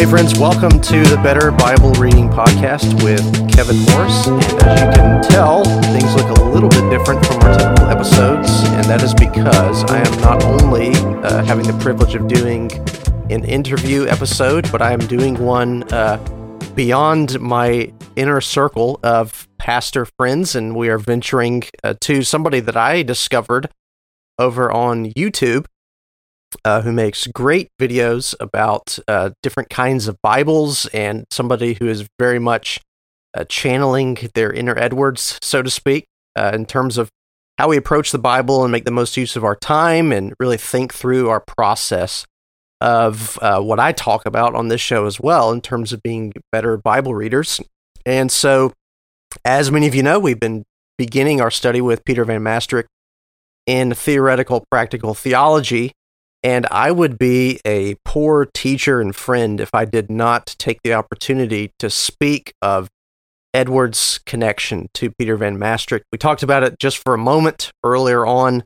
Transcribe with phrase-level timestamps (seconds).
[0.00, 4.28] hey friends, welcome to the Better Bible Reading Podcast with Kevin Morris.
[4.28, 5.62] And as you can tell,
[5.92, 9.98] things look a little bit different from our typical episodes, and that is because I
[9.98, 10.92] am not only
[11.22, 12.70] uh, having the privilege of doing
[13.30, 16.16] an interview episode, but I am doing one uh,
[16.74, 22.74] beyond my inner circle of pastor friends, and we are venturing uh, to somebody that
[22.74, 23.68] I discovered
[24.38, 25.66] over on YouTube
[26.64, 32.08] uh, who makes great videos about uh, different kinds of Bibles and somebody who is
[32.18, 32.80] very much
[33.34, 36.04] uh, channeling their inner Edwards, so to speak,
[36.36, 37.10] uh, in terms of
[37.58, 40.56] how we approach the Bible and make the most use of our time and really
[40.56, 42.24] think through our process
[42.80, 46.32] of uh, what I talk about on this show as well in terms of being
[46.50, 47.60] better Bible readers.
[48.06, 48.72] And so,
[49.44, 50.64] as many of you know, we've been
[50.96, 52.88] beginning our study with Peter Van Mastricht
[53.66, 55.92] in theoretical practical theology
[56.42, 60.94] and I would be a poor teacher and friend if I did not take the
[60.94, 62.88] opportunity to speak of
[63.52, 66.04] Edward's connection to Peter Van Mastricht.
[66.12, 68.64] We talked about it just for a moment earlier on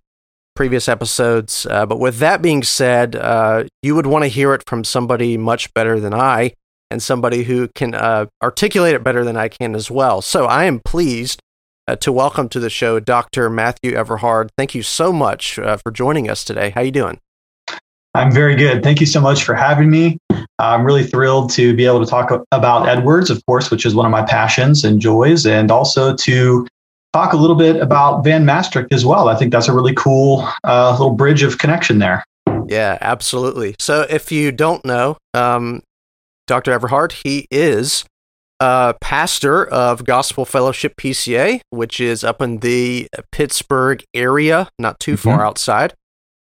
[0.55, 1.67] previous episodes.
[1.69, 5.37] Uh, but with that being said, uh, you would want to hear it from somebody
[5.37, 6.53] much better than I
[6.91, 10.23] and somebody who can uh, articulate it better than I can as well.
[10.23, 11.41] So I am pleased
[11.89, 13.51] uh, to welcome to the show Dr.
[13.51, 14.51] Matthew Everhard.
[14.57, 16.71] Thank you so much uh, for joining us today.
[16.71, 17.19] How are you doing?
[18.15, 18.83] I'm very good.
[18.83, 20.19] Thank you so much for having me.
[20.61, 24.07] I'm really thrilled to be able to talk about Edwards, of course, which is one
[24.07, 26.67] of my passions and joys, and also to
[27.13, 29.29] talk a little bit about Van Mastricht as well.
[29.29, 32.25] I think that's a really cool uh, little bridge of connection there.
[32.69, 33.75] Yeah, absolutely.
[33.81, 35.83] So if you don't know, um,
[36.47, 36.73] Dr.
[36.73, 38.05] Everhard, he is
[38.61, 45.15] a pastor of Gospel Fellowship PCA, which is up in the Pittsburgh area, not too
[45.15, 45.31] mm-hmm.
[45.31, 45.95] far outside.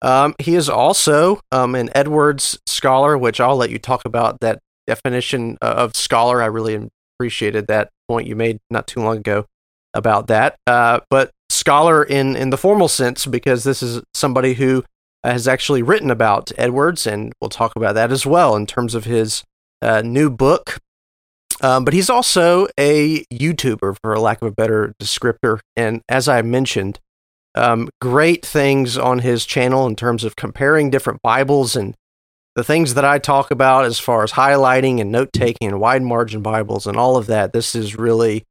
[0.03, 4.61] Um, he is also um, an Edwards scholar, which I'll let you talk about that
[4.86, 6.41] definition of scholar.
[6.42, 9.47] I really appreciated that point you made not too long ago
[9.95, 10.57] about that.
[10.67, 14.85] Uh, but scholar in, in the formal sense, because this is somebody who
[15.25, 19.05] has actually written about Edwards, and we'll talk about that as well in terms of
[19.05, 19.42] his
[19.83, 20.79] uh, new book.
[21.61, 25.58] Um, but he's also a YouTuber, for lack of a better descriptor.
[25.75, 27.01] And as I mentioned,
[27.55, 31.95] um, great things on his channel in terms of comparing different Bibles and
[32.55, 36.03] the things that I talk about as far as highlighting and note taking and wide
[36.03, 37.53] margin Bibles and all of that.
[37.53, 38.45] This is really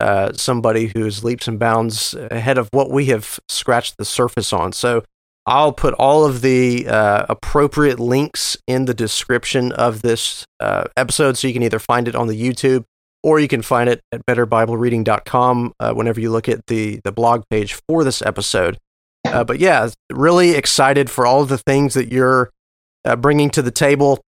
[0.00, 4.72] uh, somebody who's leaps and bounds ahead of what we have scratched the surface on.
[4.72, 5.02] So
[5.46, 11.36] I'll put all of the uh, appropriate links in the description of this uh, episode
[11.36, 12.84] so you can either find it on the YouTube
[13.24, 17.42] or you can find it at betterbiblereading.com uh, whenever you look at the, the blog
[17.48, 18.76] page for this episode.
[19.26, 22.50] Uh, but yeah, really excited for all of the things that you're
[23.06, 24.20] uh, bringing to the table.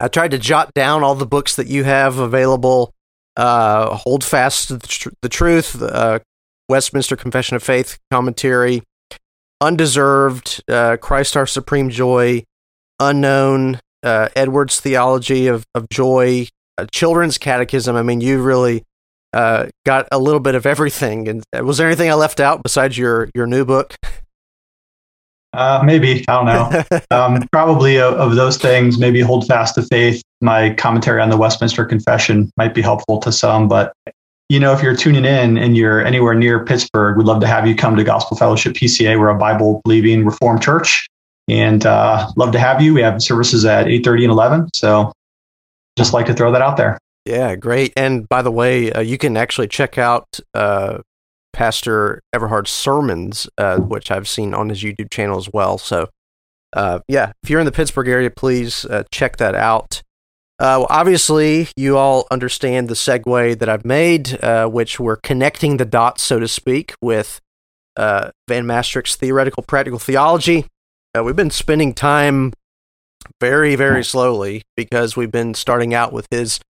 [0.00, 2.94] I tried to jot down all the books that you have available.
[3.36, 6.20] Uh, Hold Fast the, tr- the Truth, uh,
[6.70, 8.82] Westminster Confession of Faith commentary,
[9.60, 12.44] Undeserved, uh, Christ Our Supreme Joy,
[12.98, 16.46] Unknown, Edwards Theology of, of Joy,
[16.90, 17.96] children's catechism.
[17.96, 18.84] I mean, you really
[19.32, 21.28] uh, got a little bit of everything.
[21.28, 23.96] And uh, was there anything I left out besides your your new book?
[25.54, 27.00] Uh, maybe I don't know.
[27.10, 30.22] um, probably of, of, those things, maybe hold fast to faith.
[30.40, 33.92] My commentary on the Westminster Confession might be helpful to some, but
[34.48, 37.66] you know, if you're tuning in and you're anywhere near Pittsburgh, we'd love to have
[37.66, 39.18] you come to Gospel Fellowship PCA.
[39.18, 41.06] We're a Bible believing Reformed church,
[41.48, 42.94] and uh, love to have you.
[42.94, 45.12] We have services at 8:30 and 11, so
[45.96, 46.98] just like to throw that out there.
[47.24, 47.92] Yeah, great.
[47.96, 50.98] And by the way, uh, you can actually check out uh,
[51.52, 55.78] Pastor Everhard's sermons, uh, which I've seen on his YouTube channel as well.
[55.78, 56.08] So,
[56.72, 60.02] uh, yeah, if you're in the Pittsburgh area, please uh, check that out.
[60.58, 64.38] Uh, obviously, you all understand the segue that I've made,
[64.70, 67.40] which we're connecting the dots, so to speak, with
[67.96, 70.66] Van Mastricht's theoretical practical theology.
[71.20, 72.52] we've been spending time
[73.40, 76.60] very, very slowly because we've been starting out with his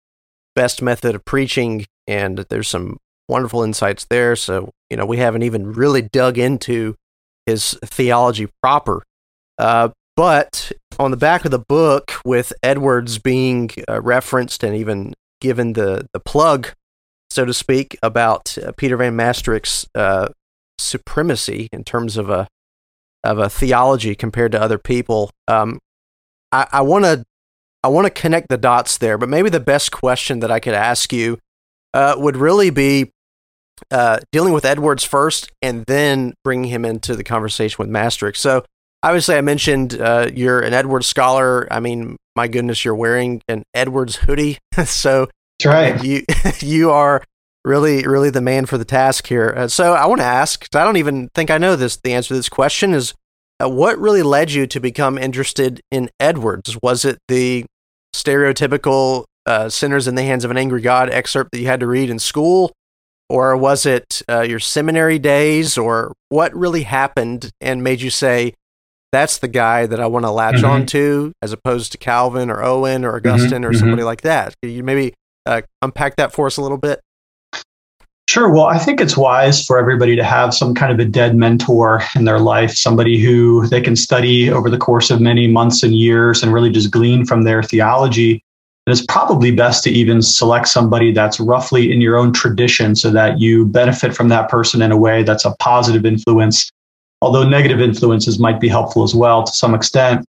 [0.55, 4.37] best method of preaching, and there's some wonderful insights there.
[4.37, 6.95] So, you know, we haven't even really dug into
[7.47, 9.03] his theology proper.
[9.59, 15.15] Uh, but on the back of the book, with Edwards being uh, referenced and even
[15.41, 16.73] given the, the plug,
[17.31, 20.29] so to speak, about uh, Peter Van Mastricht's uh,
[20.79, 22.49] supremacy in terms of a
[23.25, 25.31] of a theology compared to other people.
[25.47, 25.79] Um,
[26.53, 27.25] I want to
[27.83, 30.75] I want to connect the dots there, but maybe the best question that I could
[30.75, 31.39] ask you
[31.95, 33.11] uh, would really be
[33.91, 38.39] uh, dealing with Edwards first, and then bringing him into the conversation with Mastricht.
[38.39, 38.65] So,
[39.03, 41.67] obviously, I mentioned uh, you're an Edwards scholar.
[41.71, 45.29] I mean, my goodness, you're wearing an Edwards hoodie, so
[45.59, 46.05] that's right.
[46.05, 46.23] You
[46.61, 47.23] you are
[47.65, 49.53] really really the man for the task here.
[49.57, 50.69] Uh, so I want to ask.
[50.75, 51.97] I don't even think I know this.
[51.97, 53.15] The answer to this question is,
[53.69, 56.77] what really led you to become interested in Edwards?
[56.83, 57.65] Was it the
[58.15, 61.87] stereotypical uh, "sinners in the hands of an angry God" excerpt that you had to
[61.87, 62.73] read in school?
[63.29, 68.53] Or was it uh, your seminary days, or what really happened and made you say,
[69.11, 70.67] that's the guy that I want to latch mm-hmm.
[70.67, 73.29] on to, as opposed to Calvin or Owen or mm-hmm.
[73.29, 73.71] Augustine mm-hmm.
[73.71, 74.07] or somebody mm-hmm.
[74.07, 74.55] like that?
[74.63, 75.15] Can you maybe
[75.47, 77.01] uh, unpack that for us a little bit?
[78.29, 78.51] Sure.
[78.51, 82.03] Well, I think it's wise for everybody to have some kind of a dead mentor
[82.15, 85.95] in their life, somebody who they can study over the course of many months and
[85.95, 88.43] years and really just glean from their theology.
[88.87, 93.11] And it's probably best to even select somebody that's roughly in your own tradition so
[93.11, 96.71] that you benefit from that person in a way that's a positive influence,
[97.21, 100.25] although negative influences might be helpful as well to some extent.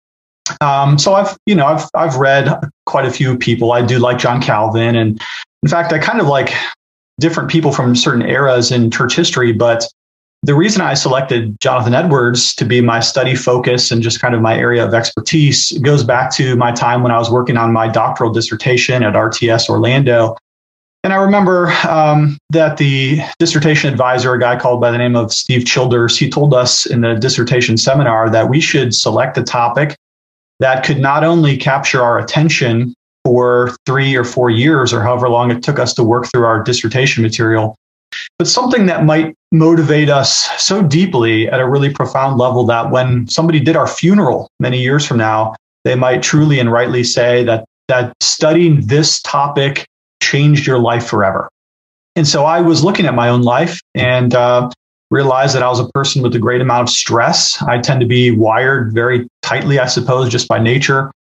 [0.59, 2.49] Um, so I've, you know, I've, I've read
[2.85, 3.71] quite a few people.
[3.73, 4.95] I do like John Calvin.
[4.95, 5.21] And
[5.63, 6.51] in fact, I kind of like
[7.21, 9.85] different people from certain eras in church history, but
[10.44, 14.41] the reason I selected Jonathan Edwards to be my study focus and just kind of
[14.41, 17.88] my area of expertise goes back to my time when I was working on my
[17.88, 20.35] doctoral dissertation at RTS Orlando.
[21.03, 25.31] And I remember um, that the dissertation advisor, a guy called by the name of
[25.31, 29.95] Steve Childers, he told us in the dissertation seminar that we should select a topic
[30.59, 32.94] that could not only capture our attention
[33.31, 36.62] for three or four years or however long it took us to work through our
[36.62, 37.78] dissertation material,
[38.38, 43.25] but something that might motivate us so deeply at a really profound level that when
[43.30, 45.56] somebody did our funeral many years from now,
[45.86, 49.86] they might truly and rightly say that that studying this topic
[50.22, 51.48] changed your life forever.
[52.18, 54.69] And so I was looking at my own life and uh,
[55.10, 57.62] realized that I was a person with a great amount of stress.
[57.62, 61.13] I tend to be wired very tightly, I suppose, just by nature.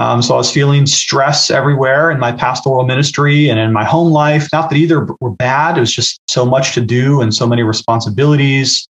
[0.00, 4.10] Um, so I was feeling stress everywhere in my pastoral ministry and in my home
[4.10, 4.48] life.
[4.50, 7.62] Not that either were bad, it was just so much to do and so many
[7.62, 8.88] responsibilities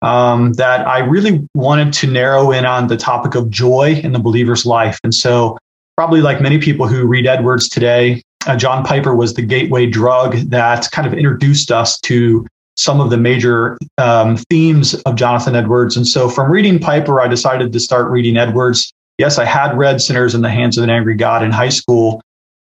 [0.00, 4.18] um, that I really wanted to narrow in on the topic of joy in the
[4.18, 4.98] believer's life.
[5.04, 5.58] And so,
[5.94, 10.36] probably like many people who read Edwards today, uh, John Piper was the gateway drug
[10.48, 12.46] that kind of introduced us to
[12.78, 15.98] some of the major um, themes of Jonathan Edwards.
[15.98, 20.00] And so, from reading Piper, I decided to start reading Edwards yes, I had read
[20.00, 22.20] Sinners in the Hands of an Angry God in high school.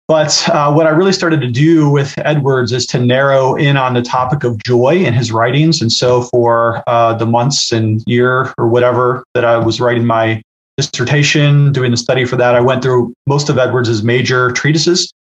[0.08, 3.94] But uh, what I really started to do with Edwards is to narrow in on
[3.94, 5.80] the topic of joy in his writings.
[5.80, 10.42] And so for uh, the months and year or whatever that I was writing my
[10.76, 15.12] dissertation, doing the study for that, I went through most of Edwards's major treatises,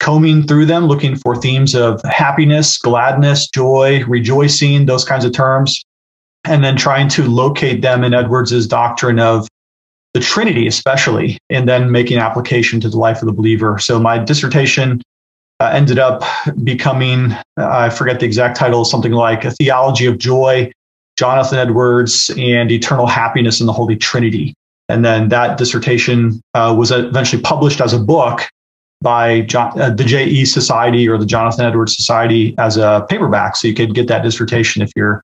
[0.00, 5.84] combing through them, looking for themes of happiness, gladness, joy, rejoicing, those kinds of terms,
[6.42, 9.46] and then trying to locate them in Edwards's doctrine of
[10.14, 13.78] the Trinity, especially, and then making application to the life of the believer.
[13.78, 15.02] So my dissertation
[15.60, 16.22] uh, ended up
[16.64, 20.70] becoming, uh, I forget the exact title, something like A Theology of Joy,
[21.16, 24.54] Jonathan Edwards, and Eternal Happiness in the Holy Trinity.
[24.88, 28.48] And then that dissertation uh, was eventually published as a book
[29.00, 33.56] by John, uh, the JE Society or the Jonathan Edwards Society as a paperback.
[33.56, 35.22] So you could get that dissertation if you're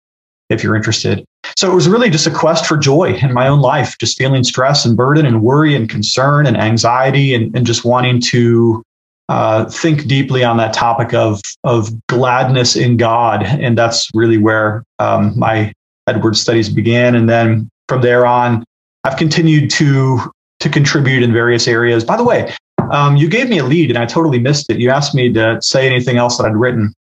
[0.49, 1.25] if you're interested.
[1.57, 4.45] So it was really just a quest for joy in my own life, just feeling
[4.45, 8.83] stress and burden and worry and concern and anxiety and, and just wanting to
[9.29, 13.43] uh, think deeply on that topic of, of gladness in God.
[13.43, 15.73] And that's really where um, my
[16.07, 17.15] Edwards studies began.
[17.15, 18.65] And then from there on,
[19.05, 20.19] I've continued to
[20.61, 22.05] to contribute in various areas.
[22.05, 22.53] By the way,
[22.91, 24.81] um, you gave me a lead and I totally missed it.
[24.81, 26.93] You asked me to say anything else that I'd written.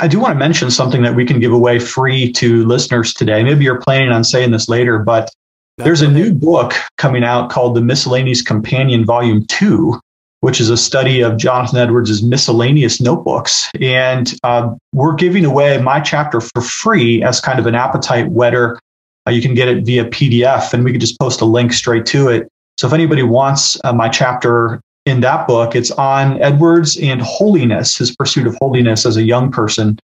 [0.00, 3.42] I do want to mention something that we can give away free to listeners today.
[3.42, 5.30] Maybe you're planning on saying this later, but
[5.78, 9.98] there's a new book coming out called The Miscellanies Companion Volume 2,
[10.40, 13.68] which is a study of Jonathan Edwards' Miscellanies notebooks.
[13.80, 18.78] And uh, we're giving away my chapter for free as kind of an appetite wetter.
[19.26, 22.06] Uh, you can get it via PDF, and we can just post a link straight
[22.06, 22.48] to it.
[22.78, 25.74] So if anybody wants uh, my chapter in that book.
[25.74, 29.98] It's on Edwards and holiness, his pursuit of holiness as a young person.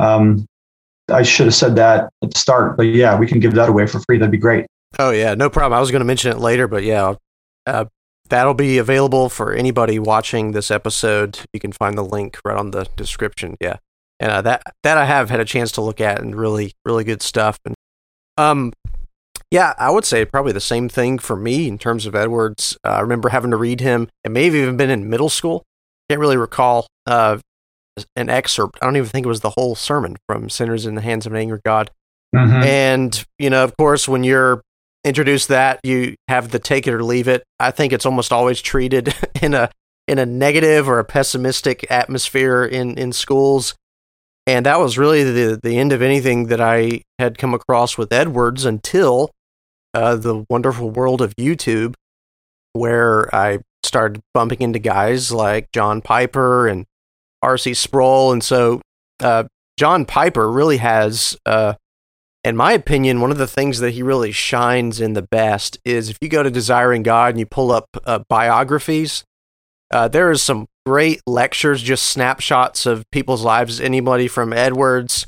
[0.00, 0.46] Um,
[1.10, 3.86] I should have said that at the start, but yeah, we can give that away
[3.86, 4.18] for free.
[4.18, 4.66] That'd be great.
[4.98, 5.76] Oh yeah, no problem.
[5.76, 7.14] I was going to mention it later, but yeah,
[7.66, 7.84] uh,
[8.28, 11.40] that'll be available for anybody watching this episode.
[11.52, 13.56] You can find the link right on the description.
[13.60, 13.76] Yeah,
[14.18, 17.04] and uh, that that I have had a chance to look at and really really
[17.04, 17.58] good stuff.
[17.64, 17.74] And
[18.36, 18.72] um,
[19.50, 22.76] yeah, I would say probably the same thing for me in terms of Edwards.
[22.84, 24.08] Uh, I remember having to read him.
[24.24, 25.62] It may have even been in middle school.
[26.08, 27.38] Can't really recall uh,
[28.16, 28.78] an excerpt.
[28.82, 31.32] I don't even think it was the whole sermon from Sinners in the Hands of
[31.32, 31.90] an Angry God.
[32.34, 32.62] Mm-hmm.
[32.62, 34.62] And, you know, of course, when you're
[35.04, 37.44] introduce that, you have the take it or leave it.
[37.60, 39.70] I think it's almost always treated in a
[40.08, 43.74] in a negative or a pessimistic atmosphere in in schools.
[44.48, 48.12] And that was really the the end of anything that I had come across with
[48.12, 49.30] Edwards until
[49.96, 51.94] uh, the wonderful world of YouTube,
[52.74, 56.84] where I started bumping into guys like John Piper and
[57.42, 57.72] R.C.
[57.72, 58.82] Sproul, and so
[59.20, 59.44] uh,
[59.78, 61.74] John Piper really has, uh,
[62.44, 66.10] in my opinion, one of the things that he really shines in the best is
[66.10, 69.24] if you go to Desiring God and you pull up uh, biographies,
[69.90, 73.80] uh, there is some great lectures, just snapshots of people's lives.
[73.80, 75.26] Anybody from Edwards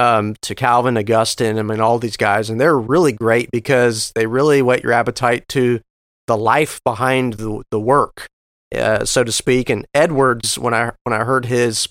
[0.00, 4.24] um, to Calvin, Augustine, I mean, all these guys, and they're really great because they
[4.24, 5.80] really whet your appetite to
[6.26, 8.26] the life behind the the work,
[8.74, 9.68] uh, so to speak.
[9.68, 11.86] And Edwards, when I when I heard his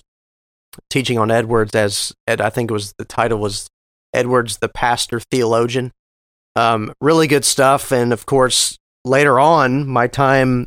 [0.88, 3.68] teaching on Edwards, as Ed, I think it was the title was
[4.12, 5.92] Edwards, the pastor theologian.
[6.56, 10.66] Um, really good stuff, and of course, later on, my time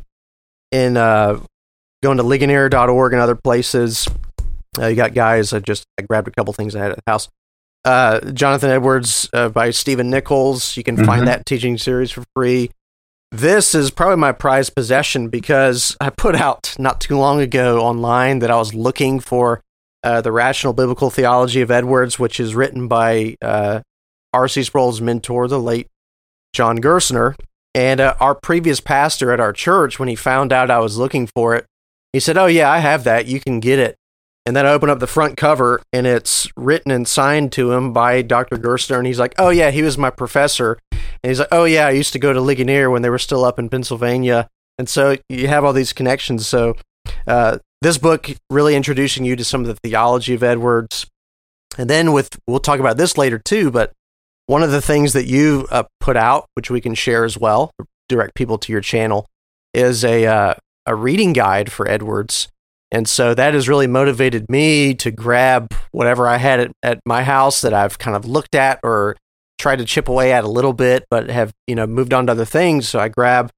[0.72, 1.40] in uh,
[2.02, 4.08] going to Ligonier.org and other places,
[4.78, 5.52] uh, you got guys.
[5.52, 7.28] I just I grabbed a couple things I had at the house.
[7.84, 10.76] Uh, Jonathan Edwards uh, by Stephen Nichols.
[10.76, 11.04] You can mm-hmm.
[11.04, 12.70] find that teaching series for free.
[13.30, 18.38] This is probably my prized possession because I put out not too long ago online
[18.38, 19.60] that I was looking for
[20.04, 23.80] uh, the Rational Biblical Theology of Edwards, which is written by uh,
[24.32, 24.62] R.C.
[24.62, 25.88] Sproul's mentor, the late
[26.52, 27.34] John Gerstner.
[27.74, 31.26] And uh, our previous pastor at our church, when he found out I was looking
[31.26, 31.66] for it,
[32.12, 33.26] he said, Oh, yeah, I have that.
[33.26, 33.96] You can get it.
[34.46, 37.92] And then I open up the front cover and it's written and signed to him
[37.92, 38.56] by Dr.
[38.56, 38.98] Gerstner.
[38.98, 40.78] And he's like, Oh, yeah, he was my professor.
[40.92, 43.44] And he's like, Oh, yeah, I used to go to Ligonier when they were still
[43.44, 44.48] up in Pennsylvania.
[44.78, 46.46] And so you have all these connections.
[46.46, 46.76] So
[47.26, 51.06] uh, this book really introducing you to some of the theology of Edwards.
[51.78, 53.92] And then with, we'll talk about this later too, but
[54.46, 57.70] one of the things that you uh, put out, which we can share as well,
[58.10, 59.26] direct people to your channel,
[59.72, 62.48] is a, uh, a reading guide for Edwards
[62.90, 67.24] and so that has really motivated me to grab whatever I had at, at my
[67.24, 69.16] house that I've kind of looked at or
[69.58, 72.32] tried to chip away at a little bit, but have, you know, moved on to
[72.32, 72.88] other things.
[72.88, 73.50] So I grab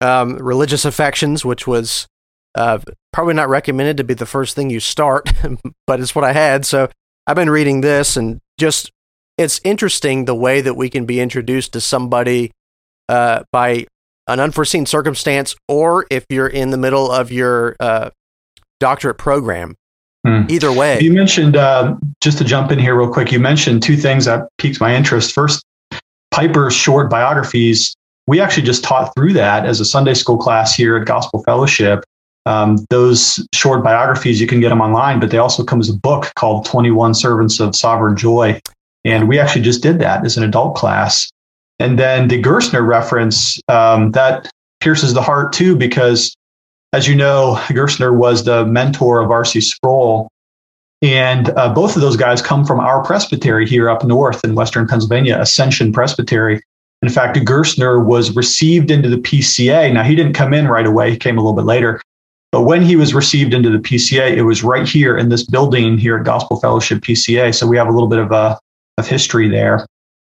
[0.00, 2.06] um, Religious Affections, which was
[2.54, 2.78] uh,
[3.12, 5.32] probably not recommended to be the first thing you start,
[5.86, 6.64] but it's what I had.
[6.64, 6.88] So
[7.26, 8.90] I've been reading this and just,
[9.36, 12.50] it's interesting the way that we can be introduced to somebody
[13.08, 13.86] uh, by
[14.26, 18.10] an unforeseen circumstance, or if you're in the middle of your uh,
[18.80, 19.76] doctorate program.
[20.26, 20.42] Hmm.
[20.48, 21.00] Either way.
[21.00, 24.48] You mentioned, uh, just to jump in here real quick, you mentioned two things that
[24.58, 25.32] piqued my interest.
[25.32, 25.64] First,
[26.32, 27.94] Piper's short biographies.
[28.26, 32.04] We actually just taught through that as a Sunday school class here at Gospel Fellowship.
[32.46, 35.96] Um, those short biographies, you can get them online, but they also come as a
[35.96, 38.60] book called 21 Servants of Sovereign Joy.
[39.04, 41.30] And we actually just did that as an adult class.
[41.78, 46.34] And then the Gerstner reference, um, that pierces the heart too, because
[46.92, 49.60] as you know, Gerstner was the mentor of R.C.
[49.60, 50.28] Sproul.
[51.00, 54.86] And uh, both of those guys come from our presbytery here up north in Western
[54.86, 56.60] Pennsylvania, Ascension Presbytery.
[57.02, 59.92] In fact, Gerstner was received into the PCA.
[59.92, 62.02] Now, he didn't come in right away, he came a little bit later.
[62.50, 65.98] But when he was received into the PCA, it was right here in this building
[65.98, 67.54] here at Gospel Fellowship PCA.
[67.54, 68.58] So we have a little bit of, uh,
[68.96, 69.86] of history there.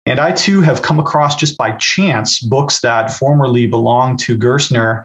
[0.06, 5.04] And I too have come across just by chance books that formerly belonged to Gerstner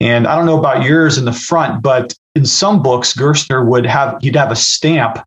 [0.00, 3.86] and I don't know about yours in the front, but in some books, Gerstner would
[3.86, 5.18] have, he'd have a stamp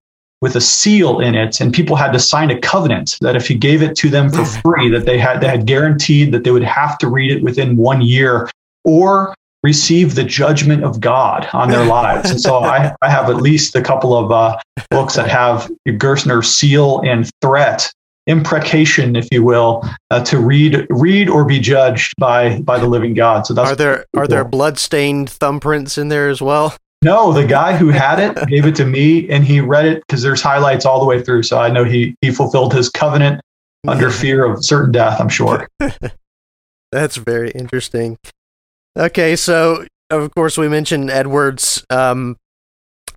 [0.41, 3.55] with a seal in it and people had to sign a covenant that if he
[3.55, 6.63] gave it to them for free that they had they had guaranteed that they would
[6.63, 8.49] have to read it within one year
[8.85, 12.29] or receive the judgment of god on their lives.
[12.29, 14.57] And so i, I have at least a couple of uh,
[14.89, 17.91] books that have gerstner seal and threat
[18.29, 23.13] imprecation, if you will, uh, to read read or be judged by by the living
[23.13, 23.45] God.
[23.45, 24.23] So that's are there cool.
[24.23, 26.77] are there bloodstained thumbprints in there as well?
[27.01, 30.21] No, the guy who had it gave it to me, and he read it because
[30.21, 31.43] there's highlights all the way through.
[31.43, 33.41] So I know he he fulfilled his covenant
[33.87, 35.19] under fear of certain death.
[35.19, 35.67] I'm sure.
[36.91, 38.17] that's very interesting.
[38.97, 41.83] Okay, so of course we mentioned Edwards.
[41.89, 42.37] Um,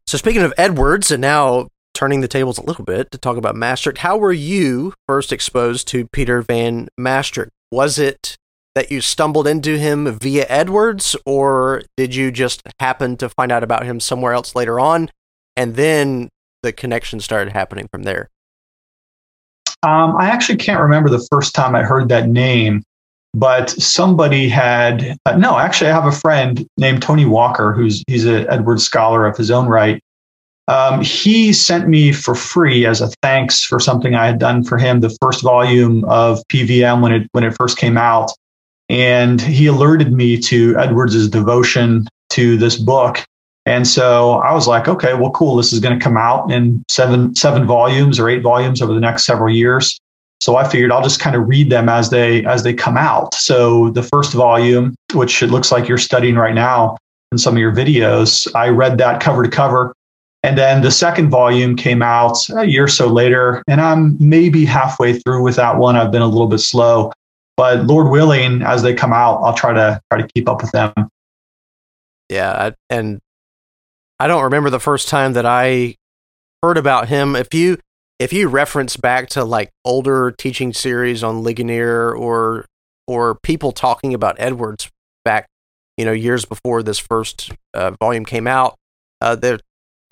[0.07, 3.55] so speaking of Edwards, and now turning the tables a little bit to talk about
[3.55, 3.99] Mastricht.
[3.99, 7.51] How were you first exposed to Peter Van Mastricht?
[7.71, 8.37] Was it
[8.75, 13.63] that you stumbled into him via Edwards, or did you just happen to find out
[13.63, 15.11] about him somewhere else later on,
[15.57, 16.29] and then
[16.63, 18.31] the connection started happening from there?
[19.83, 22.85] Um, I actually can't remember the first time I heard that name,
[23.35, 25.59] but somebody had uh, no.
[25.59, 29.51] Actually, I have a friend named Tony Walker, who's he's an Edwards scholar of his
[29.51, 30.01] own right,
[30.73, 34.79] Um, he sent me for free as a thanks for something I had done for
[34.79, 38.33] him, the first volume of PVM when it when it first came out,
[38.89, 43.23] and he alerted me to Edwards's devotion to this book.
[43.67, 45.57] And so I was like, okay, well, cool.
[45.57, 49.01] This is going to come out in seven seven volumes or eight volumes over the
[49.01, 50.01] next several years.
[50.41, 53.35] So I figured I'll just kind of read them as they as they come out.
[53.35, 56.97] So the first volume, which it looks like you're studying right now
[57.31, 59.93] in some of your videos, I read that cover to cover
[60.43, 64.65] and then the second volume came out a year or so later, and I'm maybe
[64.65, 65.97] halfway through with that one.
[65.97, 67.13] I've been a little bit slow,
[67.57, 70.73] but Lord willing, as they come out, I'll try to try to keep up with
[70.73, 70.93] them.
[72.29, 73.21] Yeah, and
[74.19, 75.97] I don't remember the first time that I
[76.63, 77.37] heard about him.
[77.37, 77.79] If you
[78.19, 82.67] if you reference back to like older teaching series on Ligonier or
[83.07, 84.89] or people talking about Edwards
[85.25, 85.47] back,
[85.97, 88.77] you know, years before this first uh, volume came out,
[89.21, 89.59] uh, there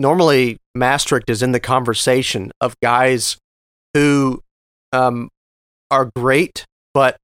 [0.01, 3.37] normally Mastricht is in the conversation of guys
[3.95, 4.41] who
[4.93, 5.29] um,
[5.91, 6.65] are great,
[6.95, 7.17] but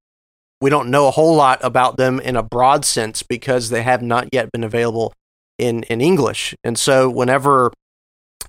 [0.61, 4.01] we don't know a whole lot about them in a broad sense because they have
[4.01, 5.13] not yet been available
[5.57, 6.55] in, in English.
[6.63, 7.71] And so whenever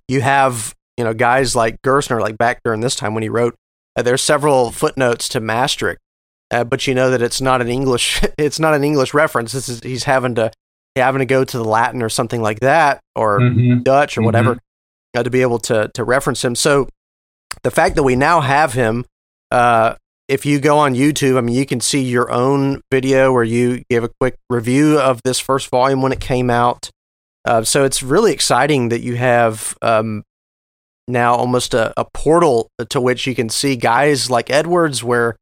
[0.07, 3.55] you have you know guys like Gerstner, like back during this time when he wrote,
[3.97, 6.01] uh, there's several footnotes to Mastricht,
[6.51, 9.53] uh, but you know that it's not an English it's not an English reference.
[9.53, 10.51] This is he's having to
[10.99, 13.83] having to go to the Latin or something like that, or mm-hmm.
[13.83, 15.23] Dutch or whatever, mm-hmm.
[15.23, 16.55] to be able to to reference him.
[16.55, 16.89] So
[17.63, 19.05] the fact that we now have him,
[19.51, 19.95] uh,
[20.29, 23.83] if you go on YouTube, I mean, you can see your own video where you
[23.89, 26.91] give a quick review of this first volume when it came out.
[27.45, 30.23] Uh, so it's really exciting that you have um,
[31.09, 35.37] now almost a, a portal to which you can see guys like Edwards, where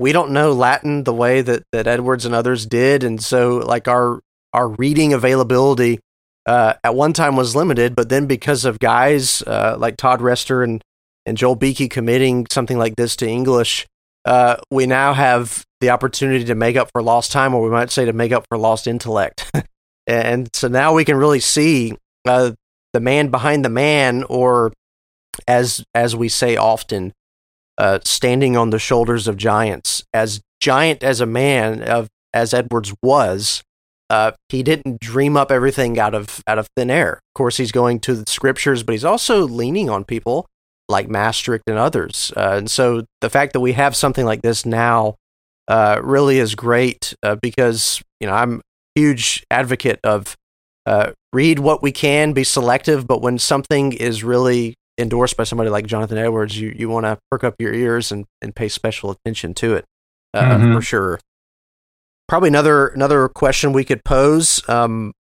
[0.00, 3.04] we don't know Latin the way that, that Edwards and others did.
[3.04, 4.20] And so, like, our
[4.56, 6.00] our reading availability
[6.46, 10.62] uh, at one time was limited, but then because of guys uh, like Todd Rester
[10.62, 10.82] and,
[11.26, 13.86] and Joel Beeke committing something like this to English,
[14.24, 17.90] uh, we now have the opportunity to make up for lost time, or we might
[17.90, 19.50] say to make up for lost intellect.
[20.06, 21.94] and so now we can really see
[22.26, 22.52] uh,
[22.92, 24.72] the man behind the man, or
[25.46, 27.12] as as we say often,
[27.76, 30.04] uh, standing on the shoulders of giants.
[30.14, 33.62] As giant as a man of as Edwards was,
[34.08, 37.14] uh, he didn't dream up everything out of out of thin air.
[37.14, 40.46] Of course, he's going to the scriptures, but he's also leaning on people
[40.88, 42.32] like Mastricht and others.
[42.36, 45.16] Uh, and so the fact that we have something like this now
[45.68, 50.36] uh, really is great uh, because you know I'm a huge advocate of
[50.86, 55.68] uh, read what we can, be selective, but when something is really endorsed by somebody
[55.68, 59.10] like Jonathan Edwards, you you want to perk up your ears and, and pay special
[59.10, 59.84] attention to it
[60.32, 60.74] uh, mm-hmm.
[60.74, 61.18] for sure
[62.28, 64.66] probably another another question we could pose.
[64.68, 65.12] Um,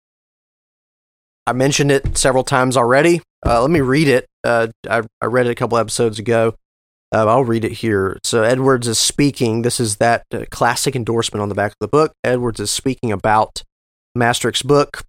[1.47, 3.21] I mentioned it several times already.
[3.45, 4.27] Uh, let me read it.
[4.43, 6.55] Uh, I, I, read it a couple episodes ago.
[7.15, 8.19] Uh, I'll read it here.
[8.25, 9.63] So Edwards is speaking.
[9.63, 12.13] This is that uh, classic endorsement on the back of the book.
[12.25, 13.63] Edwards is speaking about
[14.15, 15.03] Mastricht's book.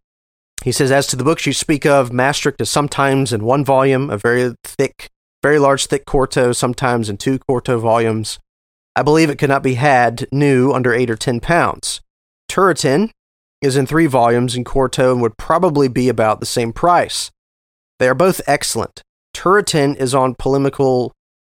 [0.63, 4.09] He says, as to the books you speak of, Mastricht is sometimes in one volume,
[4.09, 5.09] a very thick,
[5.41, 8.39] very large, thick quarto, sometimes in two quarto volumes.
[8.95, 12.01] I believe it could not be had new under 8 or 10 pounds.
[12.49, 13.09] Turretin
[13.61, 17.31] is in three volumes in quarto and would probably be about the same price.
[17.99, 19.01] They are both excellent.
[19.35, 21.13] Turretin is on polemical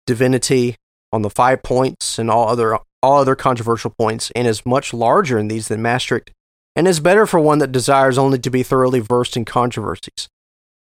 [0.06, 0.76] divinity,
[1.12, 5.38] on the five points, and all other all other controversial points, and is much larger
[5.38, 6.32] in these than Mastricht,
[6.76, 10.28] and is better for one that desires only to be thoroughly versed in controversies.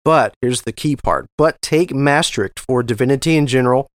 [0.04, 1.28] But here's the key part.
[1.38, 3.88] But take Mastricht for divinity in general,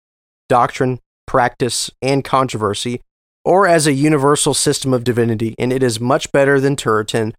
[0.48, 1.00] doctrine,
[1.34, 3.02] practice, and controversy,
[3.44, 7.34] or as a universal system of divinity, and it is much better than Turretin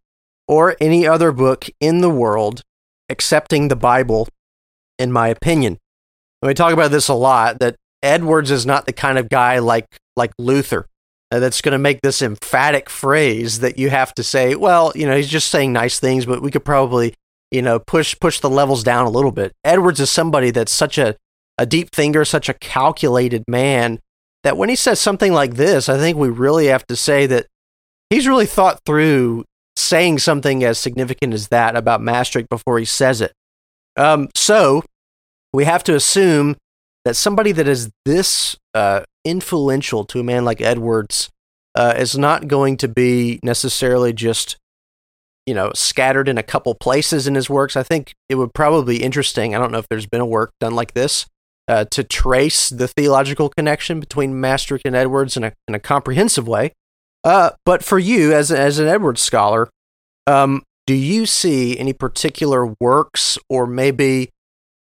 [0.49, 2.63] or any other book in the world,
[3.09, 4.27] excepting the Bible,
[4.99, 5.79] in my opinion.
[6.43, 9.61] And we talk about this a lot that Edwards is not the kind of guy
[9.61, 10.89] like like Luther
[11.31, 15.07] uh, that's going to make this emphatic phrase that you have to say, well, you
[15.07, 17.15] know, he's just saying nice things, but we could probably,
[17.53, 19.53] you know, push push the levels down a little bit.
[19.63, 21.15] Edwards is somebody that's such a
[21.59, 24.01] a deep thinker, such a calculated man,
[24.43, 27.47] that when he says something like this, I think we really have to say that
[28.11, 29.45] he's really thought through
[29.77, 33.33] saying something as significant as that about Mastricht before he says it.
[33.97, 34.83] Um, so
[35.53, 36.57] we have to assume
[37.05, 41.31] that somebody that is this uh, influential to a man like Edwards
[41.75, 44.57] uh, is not going to be necessarily just
[45.47, 47.77] you know scattered in a couple places in his works.
[47.77, 49.55] I think it would probably be interesting.
[49.55, 51.27] I don't know if there's been a work done like this
[51.69, 56.47] uh, to trace the theological connection between Mastricht and Edwards in a, in a comprehensive
[56.47, 56.73] way.
[57.23, 59.71] Uh, but for you, as, as an Edwards scholar,
[60.27, 64.31] um, do you see any particular works or maybe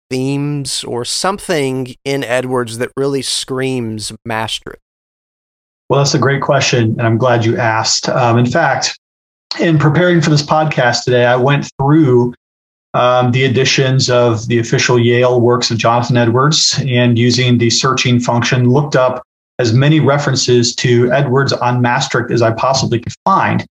[0.10, 4.78] themes or something in Edwards that really screams mastery?
[5.90, 8.08] Well, that's a great question, and I'm glad you asked.
[8.10, 8.98] Um, in fact,
[9.60, 12.34] in preparing for this podcast today, I went through
[12.94, 18.20] um, the editions of the official Yale works of Jonathan Edwards and using the searching
[18.20, 19.24] function, looked up
[19.60, 23.66] as many references to Edwards on Mastricht as I possibly could find.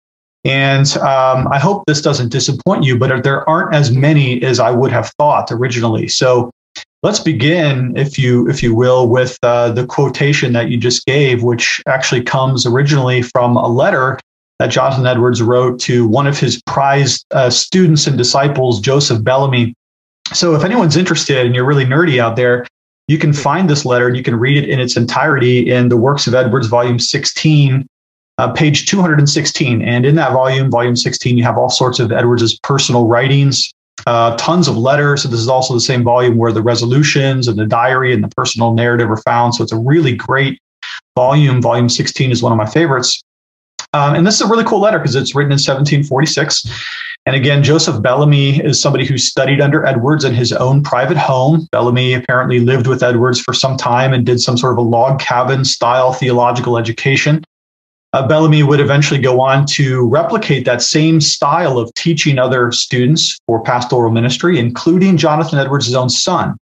[0.44, 4.70] And um, I hope this doesn't disappoint you, but there aren't as many as I
[4.70, 6.08] would have thought originally.
[6.08, 6.50] So
[7.02, 11.42] let's begin, if you if you will, with uh, the quotation that you just gave,
[11.42, 14.18] which actually comes originally from a letter
[14.58, 19.74] that Jonathan Edwards wrote to one of his prized uh, students and disciples, Joseph Bellamy.
[20.32, 22.66] So if anyone's interested and you're really nerdy out there,
[23.06, 25.96] you can find this letter and you can read it in its entirety in the
[25.96, 27.86] Works of Edwards, volume 16,
[28.36, 29.82] uh, page 216.
[29.82, 33.72] And in that volume, volume 16, you have all sorts of Edwards's personal writings,
[34.06, 35.22] uh, tons of letters.
[35.22, 38.28] So this is also the same volume where the resolutions and the diary and the
[38.28, 39.54] personal narrative are found.
[39.54, 40.60] So it's a really great
[41.16, 41.62] volume.
[41.62, 43.22] Volume 16 is one of my favorites.
[43.94, 46.68] Um, and this is a really cool letter because it's written in 1746.
[47.26, 51.66] And again, Joseph Bellamy is somebody who studied under Edwards in his own private home.
[51.72, 55.20] Bellamy apparently lived with Edwards for some time and did some sort of a log
[55.20, 57.44] cabin style theological education.
[58.14, 63.38] Uh, Bellamy would eventually go on to replicate that same style of teaching other students
[63.46, 66.56] for pastoral ministry, including Jonathan Edwards' own son.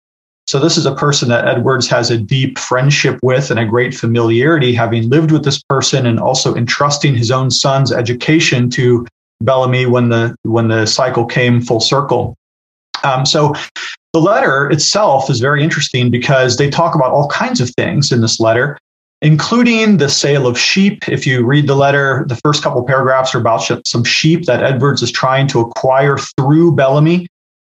[0.46, 3.94] So this is a person that Edwards has a deep friendship with and a great
[3.94, 9.06] familiarity, having lived with this person and also entrusting his own son's education to
[9.40, 12.36] Bellamy when the when the cycle came full circle.
[13.04, 13.54] Um, so
[14.12, 18.20] the letter itself is very interesting because they talk about all kinds of things in
[18.20, 18.78] this letter,
[19.20, 21.08] including the sale of sheep.
[21.08, 25.02] If you read the letter, the first couple paragraphs are about some sheep that Edwards
[25.02, 27.26] is trying to acquire through Bellamy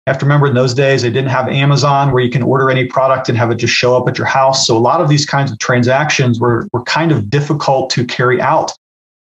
[0.09, 2.85] have to remember in those days they didn't have Amazon where you can order any
[2.85, 4.67] product and have it just show up at your house.
[4.67, 8.41] So a lot of these kinds of transactions were, were kind of difficult to carry
[8.41, 8.71] out.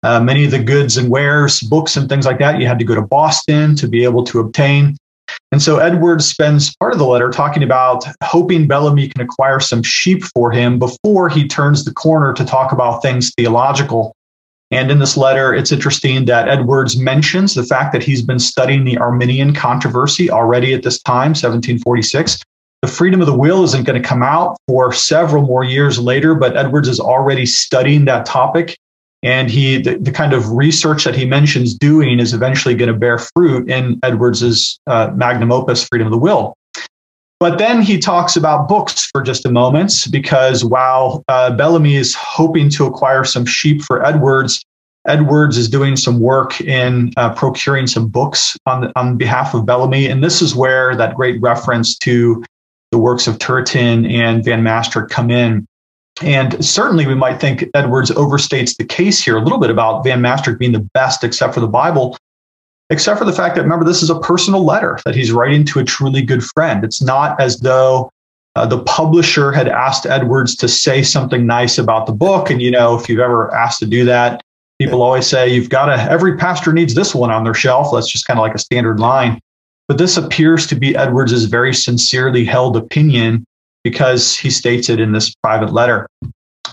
[0.04, 2.86] Uh, many of the goods and wares, books and things like that, you had to
[2.86, 4.98] go to Boston to be able to obtain.
[5.52, 9.84] And so Edwards spends part of the letter talking about hoping Bellamy can acquire some
[9.84, 14.14] sheep for him before he turns the corner to talk about things theological.
[14.72, 18.86] And in this letter, it's interesting that Edwards mentions the fact that he's been studying
[18.86, 22.42] the Arminian controversy already at this time, 1746.
[22.82, 26.34] The freedom of the will isn't going to come out for several more years later,
[26.36, 28.78] but Edwards is already studying that topic.
[29.24, 32.98] And he, the, the kind of research that he mentions doing is eventually going to
[32.98, 36.56] bear fruit in Edwards's uh, magnum opus, Freedom of the Will.
[37.42, 42.14] But then he talks about books for just a moment because while uh, Bellamy is
[42.14, 44.64] hoping to acquire some sheep for Edwards,
[45.08, 50.06] Edwards is doing some work in uh, procuring some books on, on behalf of Bellamy.
[50.06, 52.44] And this is where that great reference to
[52.92, 55.66] the works of Turretin and Van Mastricht come in.
[56.22, 60.22] And certainly we might think Edwards overstates the case here a little bit about Van
[60.22, 62.16] Mastricht being the best except for the Bible
[62.92, 65.80] except for the fact that remember this is a personal letter that he's writing to
[65.80, 66.84] a truly good friend.
[66.84, 68.12] It's not as though
[68.56, 72.50] uh, the publisher had asked edwards to say something nice about the book.
[72.50, 74.44] And you know if you've ever asked to do that
[74.82, 77.90] people always say you've got to every pastor needs this one on their shelf.
[77.94, 79.40] That's just kind of like a standard line.
[79.88, 83.46] But this appears to be edwards's very sincerely held opinion
[83.84, 86.08] because he states it in this private letter.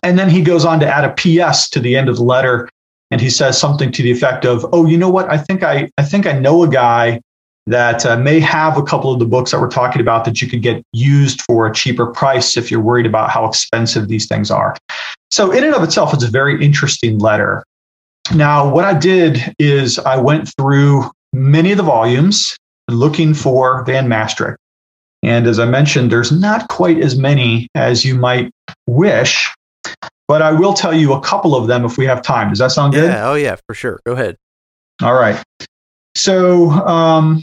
[0.02, 2.70] And then he goes on to add a ps to the end of the letter
[3.10, 5.30] and he says something to the effect of, "Oh, you know what?
[5.30, 7.20] I think I I think I know a guy
[7.66, 10.48] that uh, may have a couple of the books that we're talking about that you
[10.48, 14.50] could get used for a cheaper price if you're worried about how expensive these things
[14.50, 14.76] are."
[15.30, 17.64] So, in and of itself, it's a very interesting letter.
[18.34, 22.56] Now, what I did is I went through many of the volumes
[22.88, 24.58] looking for Van Mastricht.
[25.22, 28.50] And as I mentioned, there's not quite as many as you might
[28.86, 29.52] wish
[30.26, 32.50] but I will tell you a couple of them if we have time.
[32.50, 33.10] Does that sound good?
[33.10, 33.28] Yeah.
[33.28, 34.00] Oh, yeah, for sure.
[34.06, 34.36] Go ahead.
[35.02, 35.42] All right.
[36.14, 37.42] So, um,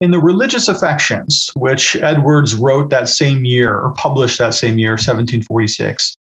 [0.00, 4.92] in the religious affections, which Edwards wrote that same year or published that same year,
[4.92, 6.16] 1746,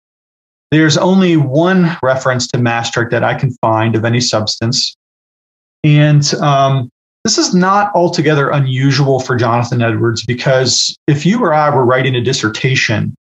[0.72, 4.96] there's only one reference to Mastricht that I can find of any substance.
[5.84, 6.90] And um,
[7.24, 12.16] this is not altogether unusual for Jonathan Edwards because if you or I were writing
[12.16, 13.16] a dissertation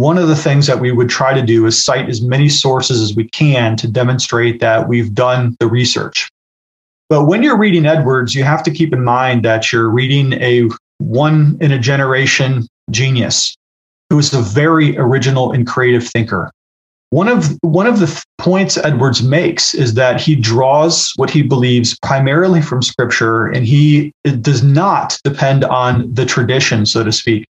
[0.00, 3.02] one of the things that we would try to do is cite as many sources
[3.02, 6.28] as we can to demonstrate that we've done the research.
[7.10, 10.68] But when you're reading Edwards, you have to keep in mind that you're reading a
[10.98, 13.54] one in a generation genius
[14.08, 16.50] who is a very original and creative thinker.
[17.10, 21.98] One of one of the points Edwards makes is that he draws what he believes
[22.02, 27.46] primarily from Scripture, and he does not depend on the tradition, so to speak.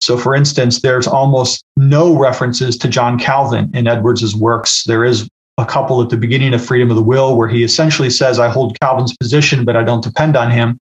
[0.00, 4.84] So, for instance, there's almost no references to John Calvin in Edwards's works.
[4.84, 8.10] There is a couple at the beginning of Freedom of the Will where he essentially
[8.10, 10.78] says, "I hold Calvin's position, but I don't depend on him."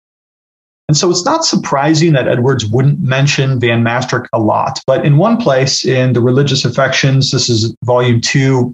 [0.87, 4.79] And so it's not surprising that Edwards wouldn't mention Van Mastricht a lot.
[4.85, 8.73] But in one place in the Religious Affections, this is volume two,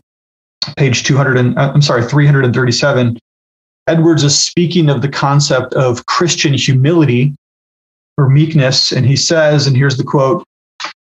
[0.75, 3.17] page 200, and, uh, I'm sorry, 337,
[3.87, 7.33] Edwards is speaking of the concept of Christian humility
[8.17, 8.91] or meekness.
[8.91, 10.43] And he says, and here's the quote,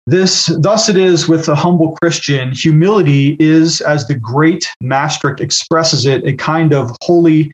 [0.06, 2.52] this, thus it is with the humble Christian.
[2.52, 7.52] Humility is, as the great Mastricht expresses it, a kind of holy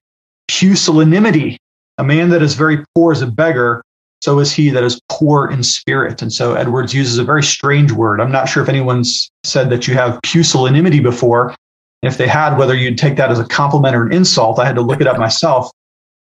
[0.48, 1.56] pusillanimity
[2.00, 3.84] a man that is very poor is a beggar,
[4.22, 6.22] so is he that is poor in spirit.
[6.22, 8.22] And so Edwards uses a very strange word.
[8.22, 11.54] I'm not sure if anyone's said that you have pusillanimity before.
[12.02, 14.76] If they had, whether you'd take that as a compliment or an insult, I had
[14.76, 15.70] to look it up myself.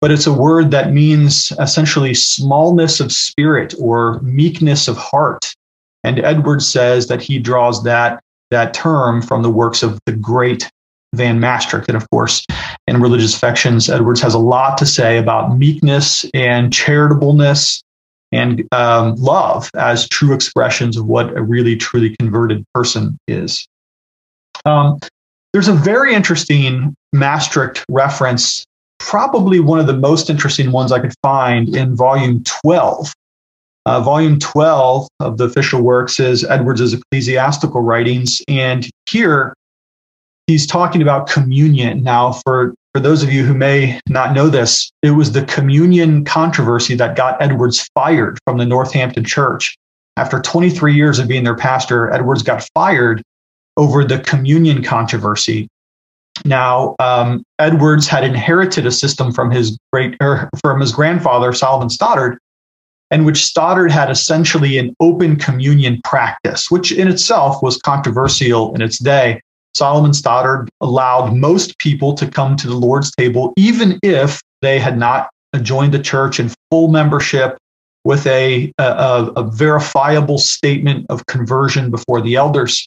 [0.03, 5.50] But it's a word that means essentially smallness of spirit or meekness of heart.
[6.05, 10.68] And Edwards says that he draws that, that term from the works of the great
[11.14, 11.88] Van Mastricht.
[11.88, 12.44] And of course,
[12.87, 17.83] in Religious Affections, Edwards has a lot to say about meekness and charitableness
[18.33, 23.66] and um, love as true expressions of what a really, truly converted person is.
[24.64, 24.98] Um,
[25.53, 28.66] there's a very interesting Mastricht reference,
[28.98, 33.12] probably one of the most interesting ones I could find in volume 12.
[33.87, 38.42] Uh, volume 12 of the official works is Edwards's ecclesiastical writings.
[38.48, 39.55] And here
[40.46, 42.02] he's talking about communion.
[42.02, 46.24] Now, for, for those of you who may not know this, it was the communion
[46.24, 49.76] controversy that got Edwards fired from the Northampton church.
[50.16, 53.22] After 23 years of being their pastor, Edwards got fired
[53.76, 55.68] over the communion controversy.
[56.44, 61.90] Now, um, Edwards had inherited a system from his great or from his grandfather Solomon
[61.90, 62.38] Stoddard,
[63.11, 68.83] in which Stoddard had essentially an open communion practice, which in itself was controversial in
[68.83, 69.40] its day.
[69.76, 74.96] Solomon Stoddard allowed most people to come to the Lord's table, even if they had
[74.96, 75.30] not
[75.62, 77.58] joined the church in full membership
[78.04, 82.87] with a, a, a verifiable statement of conversion before the elders,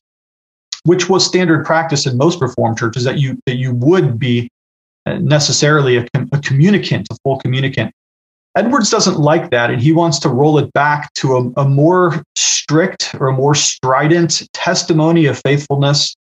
[0.84, 4.50] which was standard practice in most Reformed churches that you, that you would be
[5.06, 7.92] uh, necessarily a, a communicant, a full communicant.
[8.56, 12.24] Edwards doesn't like that, and he wants to roll it back to a, a more
[12.36, 16.16] strict or a more strident testimony of faithfulness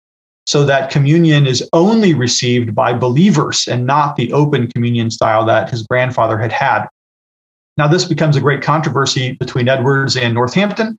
[0.46, 5.70] so that communion is only received by believers and not the open communion style that
[5.70, 6.86] his grandfather had had.
[7.76, 10.98] Now, this becomes a great controversy between Edwards and Northampton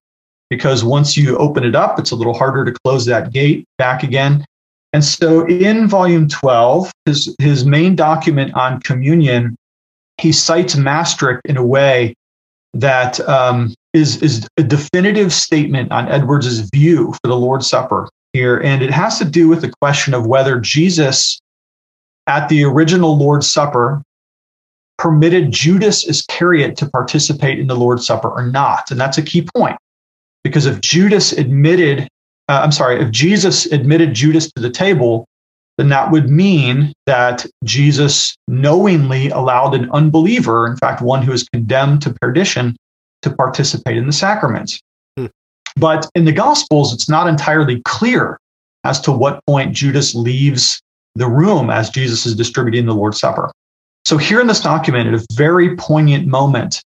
[0.50, 4.04] because once you open it up, it's a little harder to close that gate back
[4.04, 4.46] again.
[4.94, 9.56] And so in volume 12, his, his main document on communion,
[10.20, 12.16] he cites Mastricht in a way
[12.74, 18.60] that um, is is a definitive statement on Edwards's view for the Lord's Supper here,
[18.60, 21.40] and it has to do with the question of whether Jesus,
[22.28, 24.04] at the original Lord's Supper,
[24.98, 28.92] permitted Judas Iscariot to participate in the Lord's Supper or not.
[28.92, 29.78] And that's a key point.
[30.44, 32.10] Because if Judas admitted,
[32.50, 35.26] uh, I'm sorry, if Jesus admitted Judas to the table,
[35.78, 41.48] then that would mean that Jesus knowingly allowed an unbeliever, in fact, one who is
[41.50, 42.76] condemned to perdition,
[43.22, 44.80] to participate in the sacraments.
[45.76, 48.40] But in the Gospels, it's not entirely clear
[48.84, 50.82] as to what point Judas leaves
[51.16, 53.52] the room as Jesus is distributing the Lord's Supper.
[54.06, 56.82] So, here in this document, at a very poignant moment,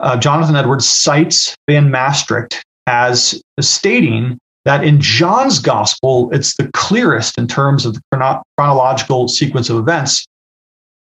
[0.00, 7.38] uh, Jonathan Edwards cites Van Mastricht as stating that in John's Gospel, it's the clearest
[7.38, 10.26] in terms of the chrono- chronological sequence of events.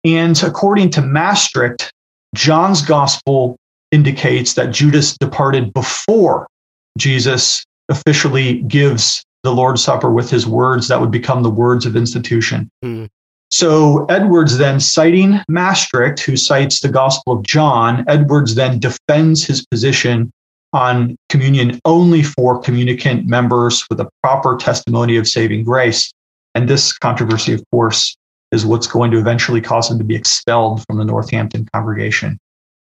[0.05, 1.91] And according to Mastricht,
[2.35, 3.57] John's Gospel
[3.93, 6.49] indicates that Judas departed before
[6.99, 11.97] Jesus officially gives the Lord's Supper with his words that would become the words of
[11.97, 12.71] institution.
[12.85, 13.09] Mm.
[13.51, 19.67] So Edwards then citing Mastricht, who cites the Gospel of John, Edwards then defends his
[19.67, 20.33] position
[20.73, 26.11] on communion only for communicant members with a proper testimony of saving grace.
[26.55, 28.17] And this controversy, of course,
[28.53, 32.39] is what's going to eventually cause him to be expelled from the Northampton congregation.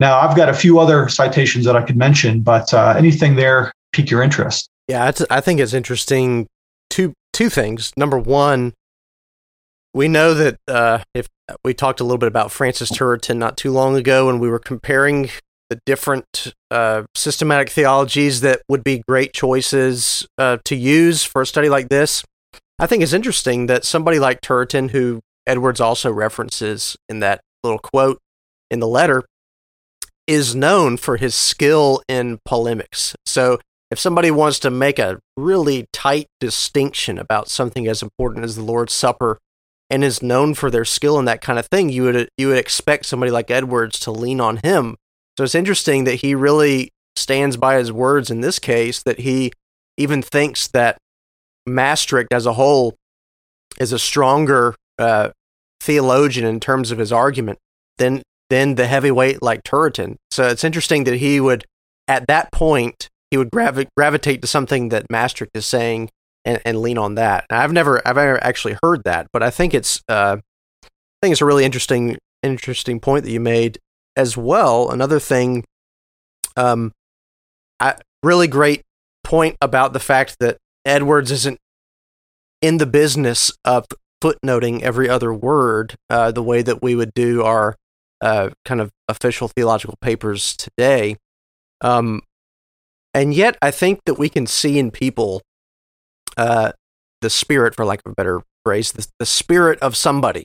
[0.00, 3.72] Now, I've got a few other citations that I could mention, but uh, anything there
[3.92, 4.68] pique your interest?
[4.88, 6.46] Yeah, I think it's interesting.
[6.90, 7.92] Two two things.
[7.96, 8.72] Number one,
[9.92, 11.28] we know that uh, if
[11.64, 14.58] we talked a little bit about Francis Turretin not too long ago, and we were
[14.58, 15.30] comparing
[15.70, 21.46] the different uh, systematic theologies that would be great choices uh, to use for a
[21.46, 22.24] study like this.
[22.78, 27.78] I think it's interesting that somebody like Turretin, who Edwards also references in that little
[27.78, 28.18] quote
[28.70, 29.24] in the letter,
[30.26, 33.14] is known for his skill in polemics.
[33.26, 33.58] So
[33.90, 38.62] if somebody wants to make a really tight distinction about something as important as the
[38.62, 39.38] Lord's Supper
[39.90, 42.58] and is known for their skill in that kind of thing, you would you would
[42.58, 44.96] expect somebody like Edwards to lean on him.
[45.38, 49.52] So it's interesting that he really stands by his words in this case that he
[49.96, 50.98] even thinks that
[51.66, 52.94] Mastricht as a whole
[53.80, 55.30] is a stronger uh,
[55.80, 57.58] theologian in terms of his argument
[57.96, 60.16] than than the heavyweight like Turretin.
[60.30, 61.64] So it's interesting that he would
[62.06, 66.10] at that point he would gravi- gravitate to something that Mastricht is saying
[66.44, 67.44] and, and lean on that.
[67.50, 70.38] Now, I've never I've never actually heard that, but I think it's uh,
[70.82, 70.88] I
[71.22, 73.78] think it's a really interesting interesting point that you made
[74.16, 74.90] as well.
[74.90, 75.64] Another thing,
[76.56, 76.92] um,
[77.80, 78.82] I, really great
[79.24, 81.58] point about the fact that Edwards isn't
[82.60, 83.86] in the business of
[84.22, 87.76] footnoting every other word uh, the way that we would do our
[88.20, 91.16] uh, kind of official theological papers today.
[91.80, 92.22] Um,
[93.14, 95.42] and yet, I think that we can see in people
[96.36, 96.72] uh,
[97.20, 100.44] the spirit, for lack of a better phrase, the, the spirit of somebody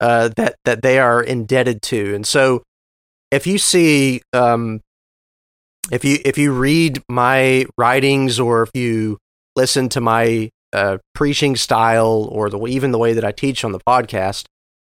[0.00, 2.14] uh, that that they are indebted to.
[2.14, 2.62] And so,
[3.30, 4.80] if you see, um,
[5.90, 9.18] if you if you read my writings, or if you
[9.56, 13.72] listen to my uh, preaching style, or the even the way that I teach on
[13.72, 14.46] the podcast,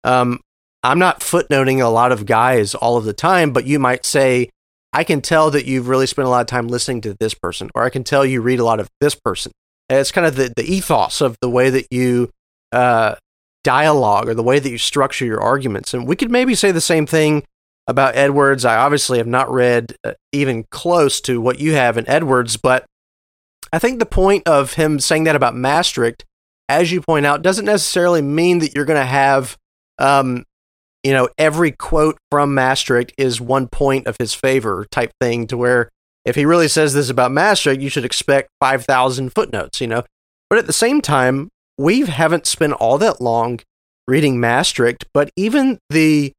[0.04, 0.40] um,
[0.82, 4.50] I'm not footnoting a lot of guys all of the time, but you might say,
[4.96, 7.68] I can tell that you've really spent a lot of time listening to this person,
[7.74, 9.52] or I can tell you read a lot of this person.
[9.90, 12.30] And it's kind of the, the ethos of the way that you
[12.72, 13.16] uh,
[13.62, 15.92] dialogue or the way that you structure your arguments.
[15.92, 17.44] And we could maybe say the same thing
[17.86, 18.64] about Edwards.
[18.64, 22.86] I obviously have not read uh, even close to what you have in Edwards, but
[23.74, 26.24] I think the point of him saying that about Mastricht,
[26.70, 29.58] as you point out, doesn't necessarily mean that you're going to have
[29.98, 30.44] um,
[31.06, 35.56] you know, every quote from Mastricht is one point of his favor type thing to
[35.56, 35.88] where
[36.24, 40.02] if he really says this about Mastricht, you should expect 5,000 footnotes, you know.
[40.50, 43.60] But at the same time, we haven't spent all that long
[44.08, 46.32] reading Mastricht, but even the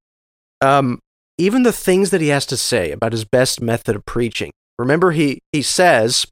[0.59, 0.99] um,
[1.37, 4.51] even the things that he has to say about his best method of preaching.
[4.77, 6.25] Remember, he, he says,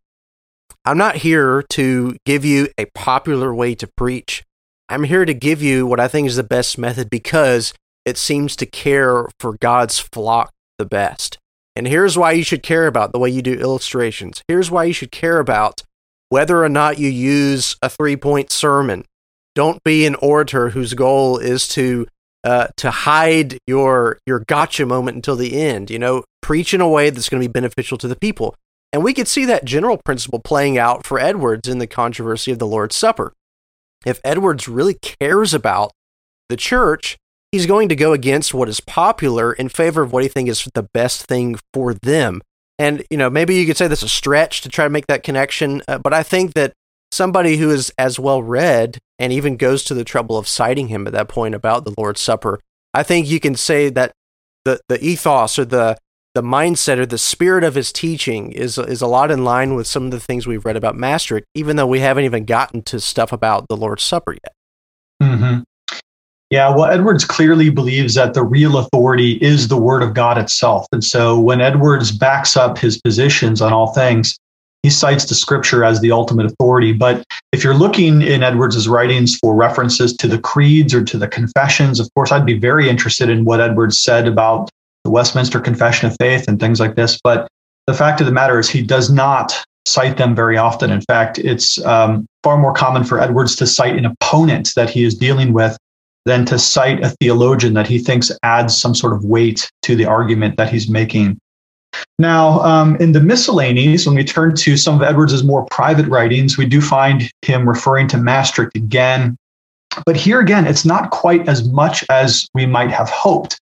[0.84, 4.44] I'm not here to give you a popular way to preach.
[4.90, 7.74] I'm here to give you what I think is the best method because
[8.06, 11.38] it seems to care for God's flock the best.
[11.76, 14.44] And here's why you should care about the way you do illustrations.
[14.48, 15.82] Here's why you should care about
[16.30, 19.04] whether or not you use a three point sermon.
[19.56, 22.08] Don't be an orator whose goal is to
[22.44, 25.90] uh, to hide your your gotcha moment until the end.
[25.90, 28.56] You know, preach in a way that's going to be beneficial to the people.
[28.94, 32.60] And we could see that general principle playing out for Edwards in the controversy of
[32.60, 33.34] the Lord's Supper.
[34.06, 35.92] If Edwards really cares about
[36.48, 37.18] the church,
[37.56, 40.70] he's going to go against what is popular in favor of what he thinks is
[40.74, 42.42] the best thing for them.
[42.78, 45.24] And, you know, maybe you could say that's a stretch to try to make that
[45.24, 46.74] connection, uh, but I think that
[47.14, 51.08] somebody who is as well read and even goes to the trouble of citing him
[51.08, 52.60] at that point about the Lord's Supper,
[52.94, 54.12] I think you can say that
[54.66, 55.98] the, the ethos or the
[56.34, 59.88] the mindset or the spirit of his teaching is is a lot in line with
[59.88, 63.00] some of the things we've read about Mastricht, even though we haven't even gotten to
[63.00, 64.54] stuff about the Lord's Supper yet.
[65.24, 65.62] Mm-hmm.
[66.52, 70.86] Yeah, well, Edwards clearly believes that the real authority is the Word of God itself.
[70.92, 74.38] And so when Edwards backs up his positions on all things,
[74.84, 76.94] he cites the scripture as the ultimate authority.
[76.94, 81.28] But if you're looking in Edwards's writings for references to the creeds or to the
[81.28, 84.70] confessions, of course, I'd be very interested in what Edwards said about
[85.04, 87.20] the Westminster Confession of Faith and things like this.
[87.24, 87.48] But
[87.88, 90.92] the fact of the matter is, he does not cite them very often.
[90.92, 95.04] In fact, it's um, far more common for Edwards to cite an opponent that he
[95.04, 95.78] is dealing with
[96.26, 100.06] than to cite a theologian that he thinks adds some sort of weight to the
[100.06, 101.40] argument that he's making.
[102.20, 106.58] Now, um, in the miscellanies, when we turn to some of Edwards's more private writings,
[106.58, 109.38] we do find him referring to Mastricht again.
[110.06, 113.60] But here again, it's not quite as much as we might have hoped.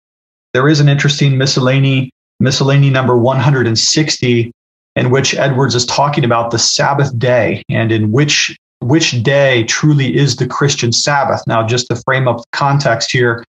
[0.52, 2.10] There is an interesting miscellany,
[2.40, 4.52] miscellany number 160,
[4.96, 10.14] in which Edwards is talking about the Sabbath day and in which which day truly
[10.14, 11.42] is the Christian Sabbath.
[11.46, 13.44] Now, just to frame up the context here,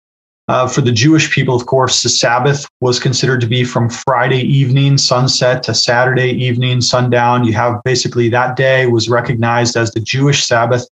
[0.49, 4.41] uh, for the Jewish people, of course, the Sabbath was considered to be from Friday
[4.41, 7.45] evening, sunset, to Saturday evening, sundown.
[7.45, 10.89] You have basically that day was recognized as the Jewish Sabbath.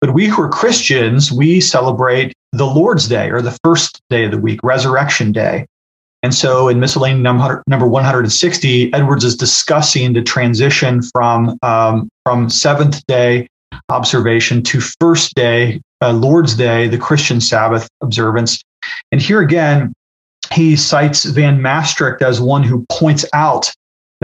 [0.00, 4.32] But we who are Christians, we celebrate the Lord's Day or the first day of
[4.32, 5.66] the week, Resurrection Day.
[6.24, 12.50] And so in miscellany number, number 160, Edwards is discussing the transition from, um, from
[12.50, 13.46] seventh day
[13.88, 18.62] observation to first day, uh, Lord's Day, the Christian Sabbath observance.
[19.12, 19.92] And here again,
[20.52, 23.72] he cites Van Mastricht as one who points out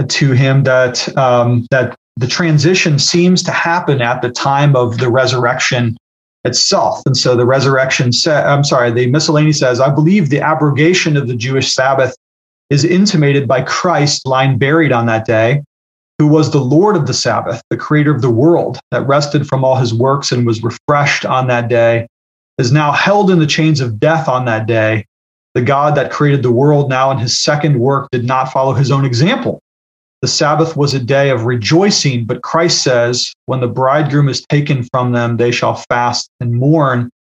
[0.09, 5.11] to him that um, that the transition seems to happen at the time of the
[5.11, 5.97] resurrection
[6.45, 7.03] itself.
[7.07, 11.35] And so the resurrection I'm sorry, the miscellany says, I believe the abrogation of the
[11.35, 12.15] Jewish Sabbath
[12.71, 15.63] is intimated by Christ lying buried on that day,
[16.19, 19.65] who was the Lord of the Sabbath, the creator of the world that rested from
[19.65, 22.07] all his works and was refreshed on that day,
[22.59, 25.07] is now held in the chains of death on that day.
[25.55, 28.91] The God that created the world now in his second work did not follow his
[28.91, 29.61] own example
[30.25, 34.83] the Sabbath was a day of rejoicing, but Christ says, when the bridegroom is taken
[34.85, 37.11] from them, they shall fast and mourn.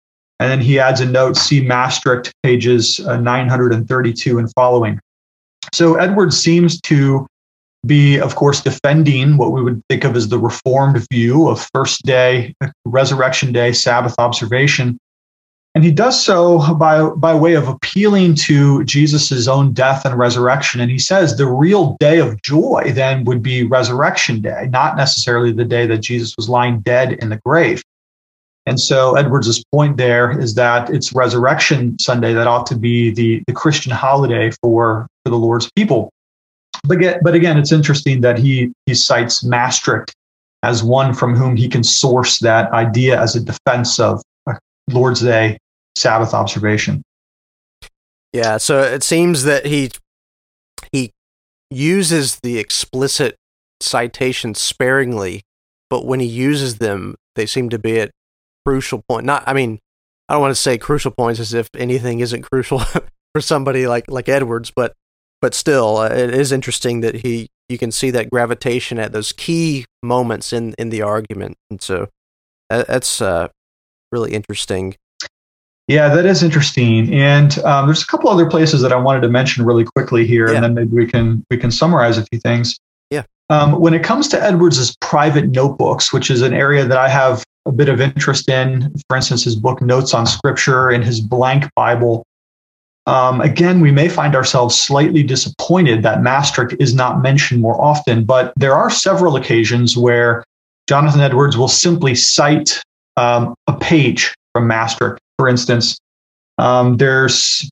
[0.40, 4.98] And then he adds a note, see Mastricht, pages uh, 932 and following.
[5.74, 7.26] So Edwards seems to
[7.86, 12.02] be, of course, defending what we would think of as the Reformed view of first
[12.04, 12.54] day,
[12.84, 14.98] resurrection day, Sabbath observation.
[15.74, 20.80] And he does so by, by way of appealing to Jesus' own death and resurrection.
[20.80, 25.52] And he says the real day of joy then would be resurrection day, not necessarily
[25.52, 27.82] the day that Jesus was lying dead in the grave.
[28.66, 33.42] And so Edwards' point there is that it's Resurrection Sunday that ought to be the,
[33.46, 36.10] the Christian holiday for, for the Lord's people.
[36.86, 40.14] But, get, but again, it's interesting that he, he cites Mastricht
[40.62, 44.22] as one from whom he can source that idea as a defense of
[44.90, 45.58] Lord's Day
[45.96, 47.02] Sabbath observation.
[48.32, 49.90] Yeah, so it seems that he
[50.90, 51.12] he
[51.70, 53.36] uses the explicit
[53.80, 55.42] citations sparingly,
[55.88, 58.10] but when he uses them, they seem to be at
[58.66, 59.24] crucial point.
[59.24, 59.78] Not, I mean,
[60.28, 62.78] I don't want to say crucial points as if anything isn't crucial
[63.34, 64.94] for somebody like like Edwards, but
[65.44, 69.30] but still, uh, it is interesting that he you can see that gravitation at those
[69.30, 72.08] key moments in in the argument, and so
[72.70, 73.48] uh, that's uh,
[74.10, 74.96] really interesting.
[75.86, 77.12] Yeah, that is interesting.
[77.12, 80.48] And um, there's a couple other places that I wanted to mention really quickly here,
[80.48, 80.54] yeah.
[80.54, 82.78] and then maybe we can we can summarize a few things.
[83.10, 83.24] Yeah.
[83.50, 87.44] Um, when it comes to Edwards's private notebooks, which is an area that I have
[87.66, 91.68] a bit of interest in, for instance, his book Notes on Scripture and his blank
[91.76, 92.24] Bible.
[93.06, 98.24] Um, again, we may find ourselves slightly disappointed that Mastricht is not mentioned more often,
[98.24, 100.42] but there are several occasions where
[100.88, 102.82] Jonathan Edwards will simply cite
[103.16, 105.98] um, a page from Mastricht for instance,
[106.58, 107.68] um, there's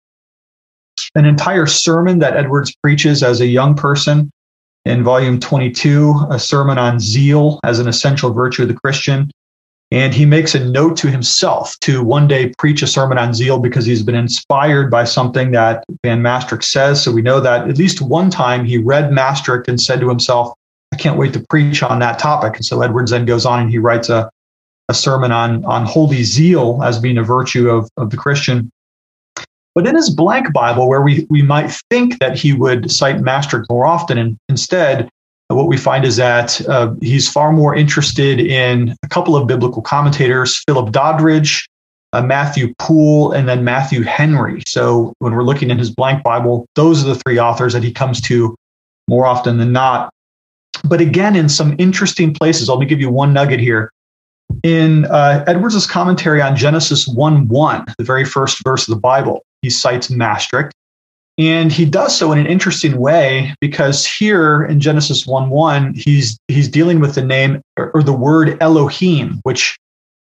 [1.15, 4.31] an entire sermon that Edwards preaches as a young person
[4.85, 9.31] in volume 22, a sermon on zeal as an essential virtue of the Christian.
[9.93, 13.59] And he makes a note to himself to one day preach a sermon on zeal
[13.59, 17.03] because he's been inspired by something that Van Mastricht says.
[17.03, 20.55] So we know that at least one time he read Mastricht and said to himself,
[20.95, 22.57] I can't wait to preach on that topic.
[22.57, 24.31] And so Edwards then goes on and he writes a,
[24.89, 28.71] a sermon on, on holy zeal as being a virtue of, of the Christian.
[29.75, 33.69] But in his blank Bible, where we, we might think that he would cite Mastricht
[33.69, 35.11] more often, and instead,
[35.55, 39.83] what we find is that uh, he's far more interested in a couple of biblical
[39.83, 41.67] commentators, Philip Doddridge,
[42.13, 44.63] uh, Matthew Poole, and then Matthew Henry.
[44.67, 47.93] So when we're looking in his blank Bible, those are the three authors that he
[47.93, 48.55] comes to
[49.09, 50.13] more often than not.
[50.85, 53.91] But again, in some interesting places, let me give you one nugget here
[54.63, 59.45] in uh, Edwards' commentary on Genesis 1 1, the very first verse of the Bible,
[59.63, 60.73] he cites Mastricht.
[61.43, 66.39] And he does so in an interesting way because here in Genesis 1 1, he's,
[66.47, 69.77] he's dealing with the name or, or the word Elohim, which,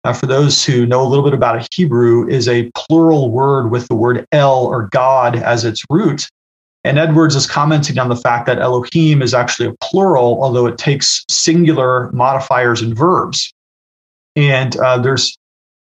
[0.06, 3.90] uh, for those who know a little bit about Hebrew, is a plural word with
[3.90, 6.30] the word El or God as its root.
[6.86, 10.78] And Edwards is commenting on the fact that Elohim is actually a plural, although it
[10.78, 13.52] takes singular modifiers and verbs.
[14.38, 15.38] And uh, there's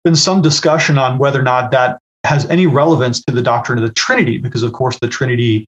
[0.04, 3.88] been some discussion on whether or not that has any relevance to the doctrine of
[3.88, 5.66] the Trinity, because of course the Trinity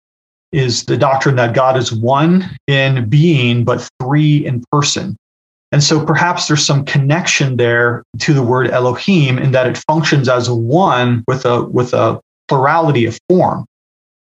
[0.51, 5.17] is the doctrine that God is one in being, but three in person.
[5.71, 10.29] And so perhaps there's some connection there to the word Elohim in that it functions
[10.29, 13.65] as one with a with a plurality of form.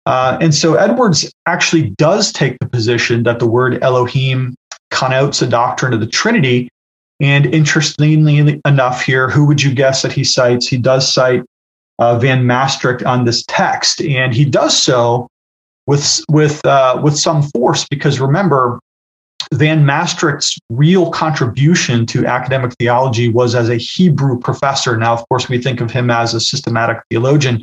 [0.05, 4.55] Uh, and so Edwards actually does take the position that the word Elohim
[4.91, 6.69] connotes a doctrine of the Trinity,
[7.19, 10.67] and interestingly enough, here, who would you guess that he cites?
[10.67, 11.43] He does cite
[11.99, 15.27] uh, Van Mastricht on this text, and he does so
[15.87, 18.79] with with uh, with some force because remember,
[19.53, 24.97] Van Mastricht's real contribution to academic theology was as a Hebrew professor.
[24.97, 27.61] Now, of course, we think of him as a systematic theologian,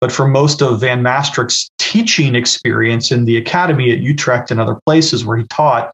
[0.00, 4.78] but for most of Van Mastricht's teaching experience in the academy at Utrecht and other
[4.86, 5.92] places where he taught,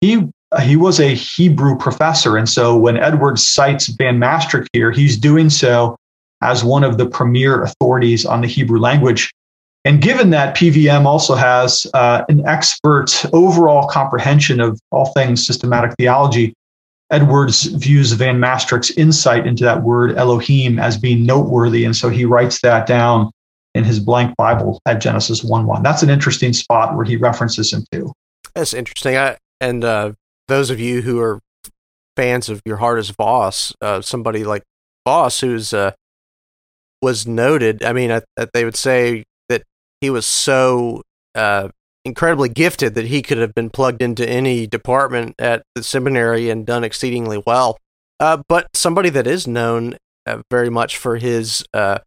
[0.00, 0.24] he
[0.62, 2.36] he was a Hebrew professor.
[2.36, 5.96] And so when Edwards cites Van Mastricht here, he's doing so
[6.42, 9.32] as one of the premier authorities on the Hebrew language.
[9.84, 15.94] And given that PVM also has uh, an expert overall comprehension of all things systematic
[15.96, 16.54] theology,
[17.10, 21.84] Edwards views Van Mastricht's insight into that word Elohim as being noteworthy.
[21.84, 23.30] And so he writes that down
[23.76, 25.82] in his blank Bible at Genesis 1 1.
[25.82, 28.12] That's an interesting spot where he references him to.
[28.54, 29.16] That's interesting.
[29.16, 30.12] I, and uh,
[30.48, 31.40] those of you who are
[32.16, 34.62] fans of Geerhardus Vos, uh, somebody like
[35.06, 35.92] Vos, who's uh,
[37.02, 37.84] was noted.
[37.84, 39.62] I mean, that they would say that
[40.00, 41.02] he was so
[41.34, 41.68] uh,
[42.04, 46.64] incredibly gifted that he could have been plugged into any department at the seminary and
[46.66, 47.76] done exceedingly well.
[48.18, 51.98] Uh, but somebody that is known uh, very much for his uh,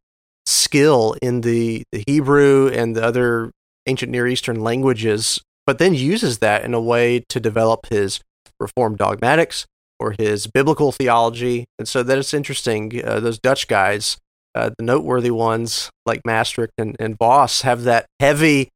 [0.45, 3.51] skill in the, the Hebrew and the other
[3.85, 8.21] ancient Near Eastern languages, but then uses that in a way to develop his
[8.59, 9.65] Reformed dogmatics
[9.99, 11.65] or his biblical theology.
[11.77, 13.01] And so that is interesting.
[13.03, 14.17] Uh, those Dutch guys,
[14.55, 18.69] uh, the noteworthy ones like Mastricht and, and Vos, have that heavy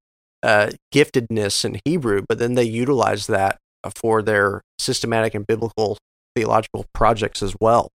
[0.43, 3.57] uh, giftedness in Hebrew, but then they utilize that
[3.95, 5.97] for their systematic and biblical
[6.35, 7.89] theological projects as well.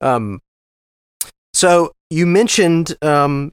[0.00, 0.40] Um,
[1.54, 3.52] so you mentioned, um,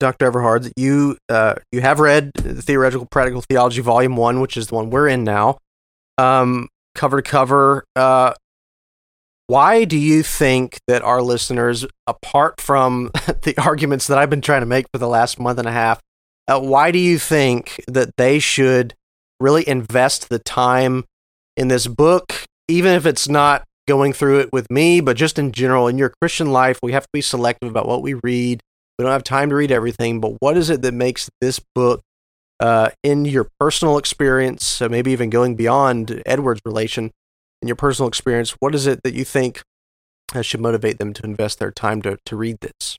[0.00, 0.26] Dr.
[0.26, 4.68] Everhard, that you uh, you have read the Theoretical Practical Theology Volume One, which is
[4.68, 5.58] the one we're in now.
[6.18, 7.84] Um, cover to cover.
[7.94, 8.34] Uh,
[9.48, 13.10] why do you think that our listeners, apart from
[13.42, 16.00] the arguments that I've been trying to make for the last month and a half,
[16.46, 18.94] uh, why do you think that they should
[19.40, 21.04] really invest the time
[21.56, 25.50] in this book, even if it's not going through it with me, but just in
[25.50, 26.78] general in your Christian life?
[26.82, 28.60] We have to be selective about what we read.
[28.98, 32.02] We don't have time to read everything, but what is it that makes this book
[32.60, 37.12] uh, in your personal experience, so maybe even going beyond Edward's relation,
[37.62, 39.62] in your personal experience, what is it that you think
[40.42, 42.98] should motivate them to invest their time to, to read this?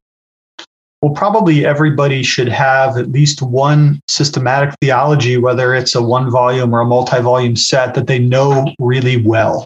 [1.01, 6.73] Well, probably everybody should have at least one systematic theology, whether it's a one volume
[6.73, 9.65] or a multi volume set that they know really well.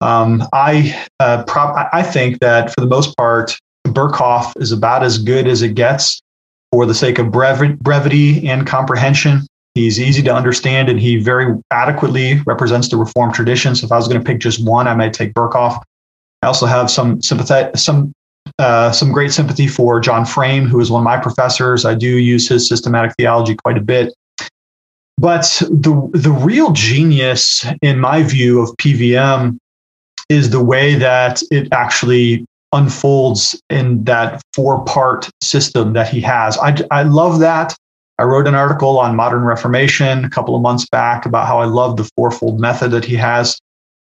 [0.00, 1.44] Um, I uh,
[1.92, 6.20] I think that for the most part, Berkhof is about as good as it gets
[6.72, 9.46] for the sake of brevity and comprehension.
[9.84, 13.74] He's easy to understand and he very adequately represents the Reformed tradition.
[13.74, 15.80] So if I was going to pick just one, I might take Berkhof.
[16.42, 18.12] I also have some sympathy, some
[18.58, 21.84] uh, some great sympathy for John Frame, who is one of my professors.
[21.84, 24.12] I do use his systematic theology quite a bit.
[25.18, 29.58] But the the real genius, in my view, of PVM
[30.28, 36.56] is the way that it actually unfolds in that four part system that he has.
[36.58, 37.76] I, I love that.
[38.20, 41.64] I wrote an article on modern Reformation a couple of months back about how I
[41.64, 43.58] love the fourfold method that he has.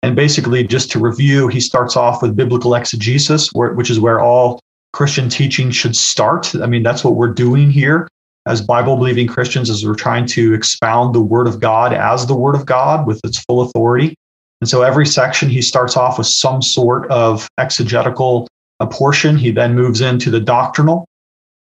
[0.02, 4.58] And basically, just to review, he starts off with biblical exegesis, which is where all
[4.92, 6.52] Christian teaching should start.
[6.56, 8.08] I mean, that's what we're doing here
[8.44, 12.34] as Bible believing Christians, as we're trying to expound the Word of God as the
[12.34, 14.16] Word of God with its full authority.
[14.60, 18.48] And so every section, he starts off with some sort of exegetical
[18.90, 19.36] portion.
[19.36, 21.06] He then moves into the doctrinal.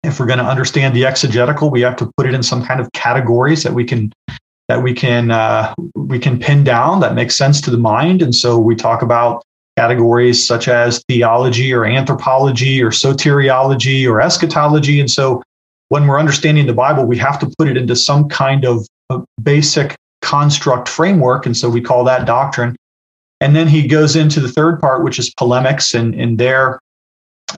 [0.03, 2.79] If we're going to understand the exegetical, we have to put it in some kind
[2.79, 4.11] of categories that we can
[4.67, 8.21] that we can uh, we can pin down that makes sense to the mind.
[8.21, 9.43] And so we talk about
[9.77, 14.99] categories such as theology or anthropology or soteriology or eschatology.
[14.99, 15.41] And so
[15.89, 18.87] when we're understanding the Bible, we have to put it into some kind of
[19.43, 21.45] basic construct framework.
[21.45, 22.75] And so we call that doctrine.
[23.41, 25.93] And then he goes into the third part, which is polemics.
[25.93, 26.79] And, and there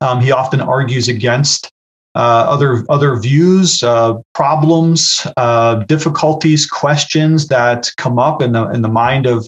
[0.02, 1.70] um, he often argues against
[2.16, 8.82] uh, other, other views, uh, problems, uh, difficulties, questions that come up in the, in
[8.82, 9.48] the mind of,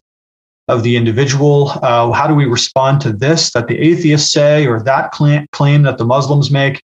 [0.67, 1.71] of the individual.
[1.83, 5.97] Uh, how do we respond to this that the atheists say or that claim that
[5.97, 6.81] the Muslims make?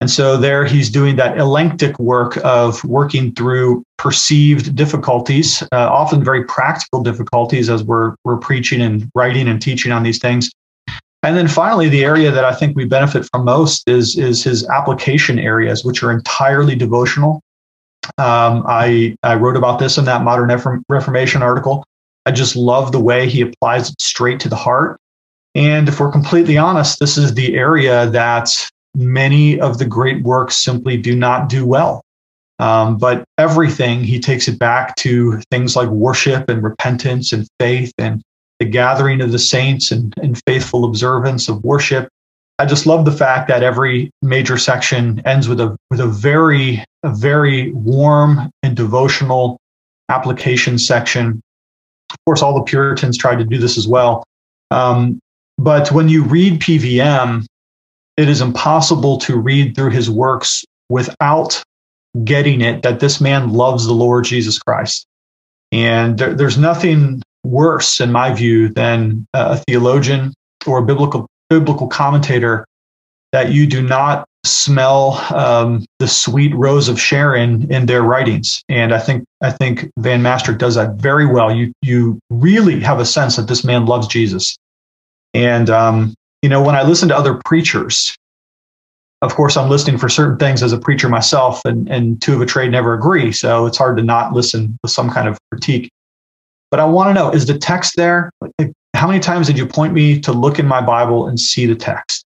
[0.00, 6.24] And so there he's doing that elenctic work of working through perceived difficulties, uh, often
[6.24, 10.50] very practical difficulties as we're, we're preaching and writing and teaching on these things.
[11.22, 14.66] And then finally, the area that I think we benefit from most is, is his
[14.68, 17.42] application areas, which are entirely devotional.
[18.16, 20.48] Um, I, I wrote about this in that Modern
[20.88, 21.84] Reformation article.
[22.24, 24.98] I just love the way he applies it straight to the heart.
[25.54, 28.50] And if we're completely honest, this is the area that
[28.94, 32.02] many of the great works simply do not do well.
[32.58, 37.92] Um, but everything, he takes it back to things like worship and repentance and faith
[37.98, 38.22] and
[38.60, 42.08] the gathering of the saints and, and faithful observance of worship.
[42.58, 46.84] I just love the fact that every major section ends with a with a very
[47.02, 49.58] a very warm and devotional
[50.10, 51.40] application section
[52.12, 54.24] Of course, all the Puritans tried to do this as well.
[54.70, 55.20] Um,
[55.56, 57.46] but when you read PVM,
[58.16, 61.62] it is impossible to read through his works without
[62.24, 65.06] getting it that this man loves the Lord Jesus Christ.
[65.72, 70.34] And there, there's nothing worse, in my view, than a theologian
[70.66, 72.64] or a biblical biblical commentator
[73.32, 78.62] that you do not smell um, the sweet rose of Sharon in their writings.
[78.68, 81.54] And I think I think Van Master does that very well.
[81.54, 84.56] You you really have a sense that this man loves Jesus.
[85.34, 88.16] And um, you know, when I listen to other preachers,
[89.22, 92.40] of course, I'm listening for certain things as a preacher myself, and and two of
[92.40, 93.32] a trade never agree.
[93.32, 95.90] So it's hard to not listen with some kind of critique.
[96.70, 98.30] But I want to know: is the text there?
[98.94, 101.74] How many times did you point me to look in my Bible and see the
[101.74, 102.24] text?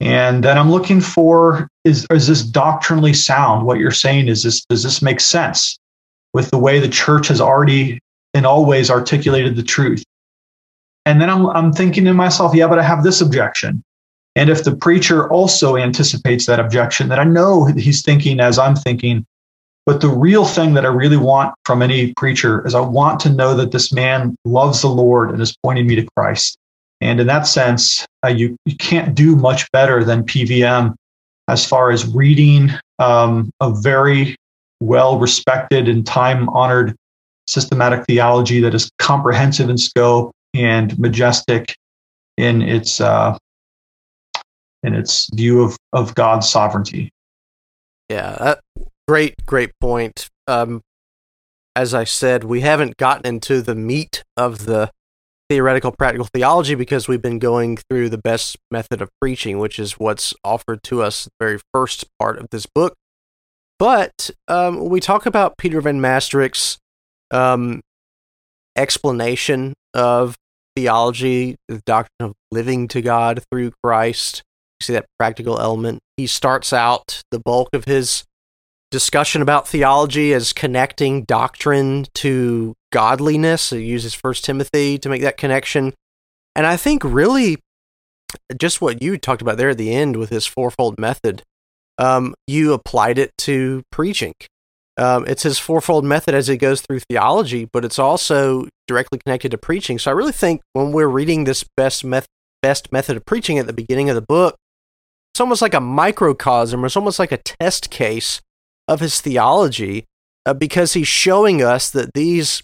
[0.00, 3.66] And then I'm looking for is is this doctrinally sound?
[3.66, 5.78] What you're saying is this does this make sense
[6.34, 7.98] with the way the church has already
[8.34, 10.04] in all ways articulated the truth?
[11.06, 13.82] And then I'm I'm thinking to myself, yeah, but I have this objection.
[14.34, 18.76] And if the preacher also anticipates that objection, then I know he's thinking as I'm
[18.76, 19.24] thinking.
[19.86, 23.30] But the real thing that I really want from any preacher is I want to
[23.30, 26.58] know that this man loves the Lord and is pointing me to Christ.
[27.00, 30.94] And in that sense, uh, you, you can't do much better than PVM
[31.48, 34.34] as far as reading um, a very
[34.80, 36.96] well respected and time honored
[37.46, 41.76] systematic theology that is comprehensive in scope and majestic
[42.36, 43.38] in its uh,
[44.82, 47.10] in its view of, of God's sovereignty.
[48.08, 48.60] Yeah, that,
[49.06, 50.28] great, great point.
[50.46, 50.82] Um,
[51.74, 54.90] as I said, we haven't gotten into the meat of the
[55.48, 59.98] theoretical practical theology because we've been going through the best method of preaching, which is
[59.98, 62.94] what's offered to us the very first part of this book.
[63.78, 66.78] But um, we talk about Peter Van Mastricht's
[67.30, 67.80] um,
[68.74, 70.36] explanation of
[70.74, 74.42] theology, the doctrine of living to God through Christ,
[74.80, 76.00] you see that practical element.
[76.16, 78.24] He starts out the bulk of his
[78.90, 83.70] discussion about theology as connecting doctrine to godliness.
[83.70, 85.94] He uses First Timothy to make that connection.
[86.54, 87.58] And I think really
[88.58, 91.42] just what you talked about there at the end with his fourfold method,
[91.98, 94.34] um, you applied it to preaching.
[94.98, 99.50] Um, it's his fourfold method as it goes through theology, but it's also directly connected
[99.50, 99.98] to preaching.
[99.98, 102.28] So I really think when we're reading this best method,
[102.62, 104.56] best method of preaching at the beginning of the book,
[105.34, 108.40] it's almost like a microcosm, or it's almost like a test case
[108.88, 110.04] of his theology,
[110.44, 112.62] uh, because he's showing us that these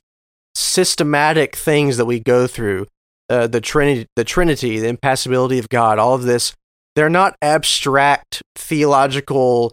[0.55, 2.87] systematic things that we go through,
[3.29, 6.55] uh, the Trinity, the Trinity, the impassibility of God, all of this,
[6.95, 9.73] they're not abstract theological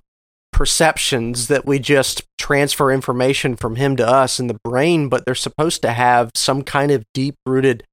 [0.51, 5.35] perceptions that we just transfer information from him to us in the brain, but they're
[5.35, 7.83] supposed to have some kind of deep rooted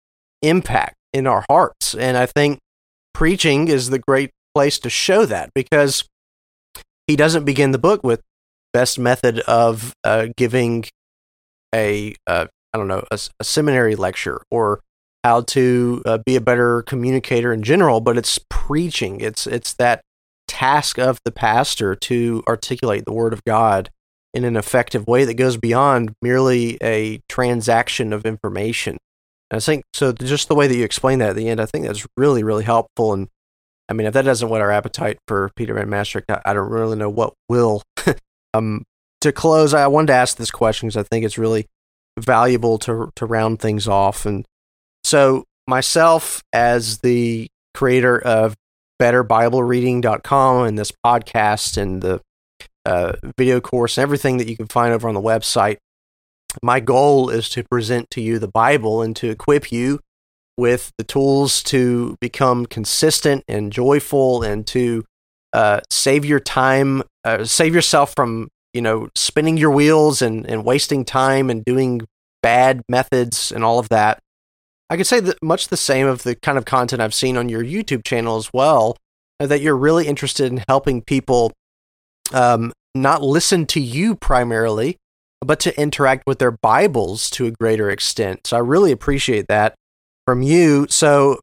[0.42, 1.94] impact in our hearts.
[1.94, 2.58] And I think
[3.12, 6.04] preaching is the great place to show that because
[7.06, 8.20] he doesn't begin the book with
[8.72, 10.84] best method of uh, giving
[11.74, 14.80] a uh, I don't know a, a, seminary lecture or
[15.24, 19.20] how to uh, be a better communicator in general, but it's preaching.
[19.20, 20.02] It's it's that
[20.46, 23.90] task of the pastor to articulate the word of God
[24.32, 28.98] in an effective way that goes beyond merely a transaction of information.
[29.50, 30.12] And I think so.
[30.12, 32.64] Just the way that you explain that at the end, I think that's really, really
[32.64, 33.12] helpful.
[33.12, 33.28] And
[33.88, 36.70] I mean, if that doesn't whet our appetite for Peter Van Mastricht, I, I don't
[36.70, 37.82] really know what will.
[38.56, 38.84] um,
[39.20, 41.66] to close, I wanted to ask this question because I think it's really
[42.18, 44.26] valuable to to round things off.
[44.26, 44.44] And
[45.04, 48.54] so, myself as the creator of
[49.00, 52.20] betterbiblereading.com and this podcast and the
[52.86, 55.76] uh, video course and everything that you can find over on the website.
[56.62, 60.00] My goal is to present to you the Bible and to equip you
[60.56, 65.04] with the tools to become consistent and joyful and to
[65.52, 70.64] uh, save your time, uh, save yourself from you know spinning your wheels and, and
[70.64, 72.02] wasting time and doing
[72.42, 74.18] bad methods and all of that.
[74.88, 77.48] I could say that much the same of the kind of content I've seen on
[77.48, 78.96] your YouTube channel as well,
[79.40, 81.52] uh, that you're really interested in helping people
[82.32, 84.96] um, not listen to you primarily,
[85.40, 88.46] but to interact with their Bibles to a greater extent.
[88.46, 89.74] So I really appreciate that
[90.26, 90.86] from you.
[90.88, 91.40] So,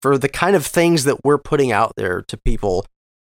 [0.00, 2.84] for the kind of things that we're putting out there to people,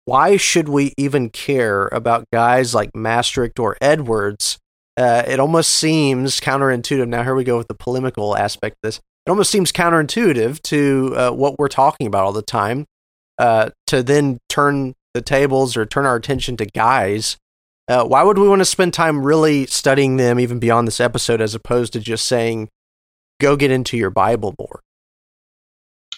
[0.06, 4.58] why should we even care about guys like Mastricht or Edwards?
[4.98, 7.08] Uh, it almost seems counterintuitive.
[7.08, 11.14] Now, here we go with the polemical aspect of this it almost seems counterintuitive to
[11.16, 12.86] uh, what we're talking about all the time
[13.40, 17.38] uh, to then turn the tables or turn our attention to guys.
[17.88, 21.42] Uh, why would we want to spend time really studying them even beyond this episode
[21.42, 22.70] as opposed to just saying,
[23.40, 24.82] go get into your Bible more.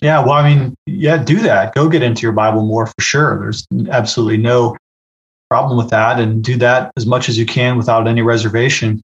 [0.01, 1.73] Yeah, well, I mean, yeah, do that.
[1.73, 3.39] Go get into your Bible more for sure.
[3.39, 4.77] There's absolutely no
[5.49, 9.01] problem with that, and do that as much as you can without any reservation.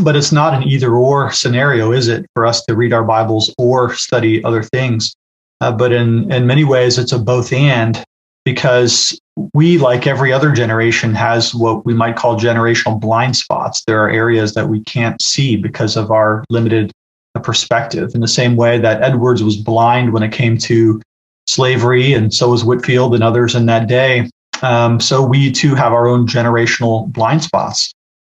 [0.00, 3.52] But it's not an either or scenario, is it, for us to read our Bibles
[3.58, 5.14] or study other things?
[5.60, 8.02] Uh, but in, in many ways, it's a both and
[8.44, 9.18] because
[9.52, 13.82] we, like every other generation, has what we might call generational blind spots.
[13.86, 16.92] There are areas that we can't see because of our limited
[17.38, 18.12] perspective.
[18.14, 21.00] In the same way that Edwards was blind when it came to
[21.46, 24.28] slavery, and so was Whitefield and others in that day.
[24.62, 27.92] Um, so we too have our own generational blind spots.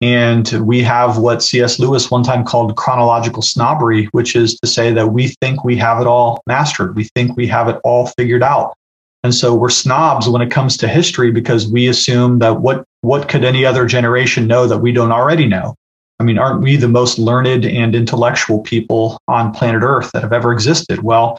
[0.02, 1.78] And we have what C.S.
[1.78, 6.00] Lewis one time called chronological snobbery, which is to say that we think we have
[6.00, 6.96] it all mastered.
[6.96, 8.74] We think we have it all figured out.
[9.22, 13.28] And so we're snobs when it comes to history because we assume that what, what
[13.28, 15.74] could any other generation know that we don't already know?
[16.20, 20.34] I mean, aren't we the most learned and intellectual people on planet Earth that have
[20.34, 21.02] ever existed?
[21.02, 21.38] Well,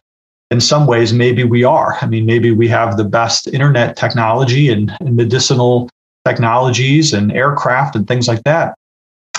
[0.50, 1.98] in some ways, maybe we are.
[2.02, 5.88] I mean, maybe we have the best internet technology and, and medicinal
[6.26, 8.74] technologies and aircraft and things like that.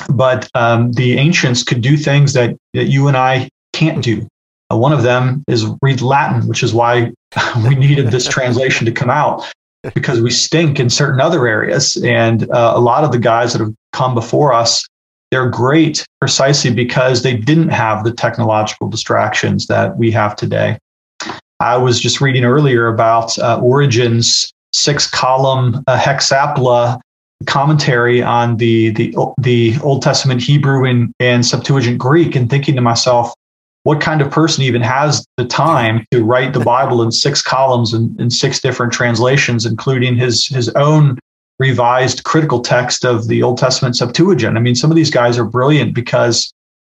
[0.08, 4.26] But um, the ancients could do things that, that you and I can't do.
[4.72, 7.12] Uh, one of them is read Latin, which is why
[7.66, 9.44] we needed this translation to come out
[9.94, 11.96] because we stink in certain other areas.
[11.96, 14.86] And uh, a lot of the guys that have come before us,
[15.32, 20.78] they're great precisely because they didn't have the technological distractions that we have today.
[21.58, 23.60] I was just reading earlier about uh,
[24.74, 27.00] six column uh, hexapla
[27.46, 32.82] commentary on the, the, the Old Testament Hebrew and, and Septuagint Greek and thinking to
[32.82, 33.32] myself,
[33.84, 37.92] what kind of person even has the time to write the Bible in six columns
[37.92, 41.18] and in six different translations, including his his own
[41.58, 44.56] revised critical text of the Old Testament Septuagint?
[44.56, 46.52] I mean, some of these guys are brilliant because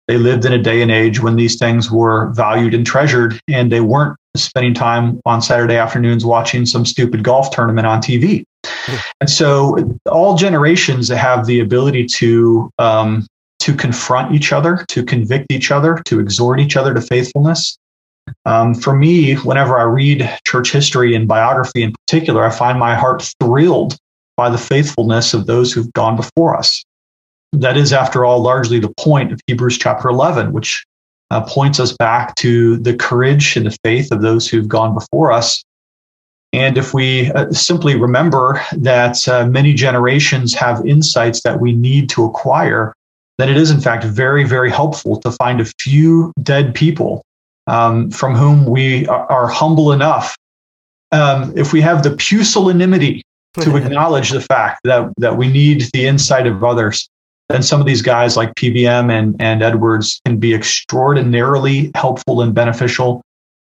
[0.08, 3.72] they lived in a day and age when these things were valued and treasured, and
[3.72, 8.44] they weren't spending time on Saturday afternoons watching some stupid golf tournament on TV.
[9.20, 13.26] And so, all generations have the ability to um,
[13.60, 17.76] to confront each other, to convict each other, to exhort each other to faithfulness.
[18.44, 22.94] Um, for me, whenever I read church history and biography in particular, I find my
[22.94, 23.96] heart thrilled
[24.36, 26.84] by the faithfulness of those who've gone before us.
[27.52, 30.84] That is, after all, largely the point of Hebrews chapter 11, which
[31.30, 35.32] uh, points us back to the courage and the faith of those who've gone before
[35.32, 35.64] us.
[36.52, 42.08] And if we uh, simply remember that uh, many generations have insights that we need
[42.10, 42.94] to acquire,
[43.38, 47.22] then it is, in fact, very, very helpful to find a few dead people
[47.66, 50.36] um, from whom we are, are humble enough.
[51.12, 53.22] Um, if we have the pusillanimity
[53.60, 57.08] to acknowledge the fact that, that we need the insight of others,
[57.50, 62.54] And some of these guys like PVM and, and Edwards can be extraordinarily helpful and
[62.54, 63.22] beneficial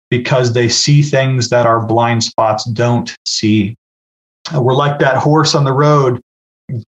[0.09, 3.75] because they see things that our blind spots don't see.
[4.53, 6.21] We're like that horse on the road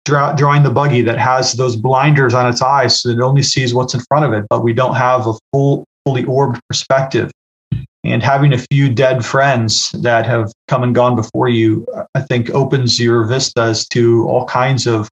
[0.06, 3.44] draw, drawing the buggy that has those blinders on its eyes so that it only
[3.44, 7.32] sees what's in front of it, but we don't have a full, fully orbed perspective.
[8.04, 12.50] And having a few dead friends that have come and gone before you, I think,
[12.50, 15.10] opens your vistas to all kinds of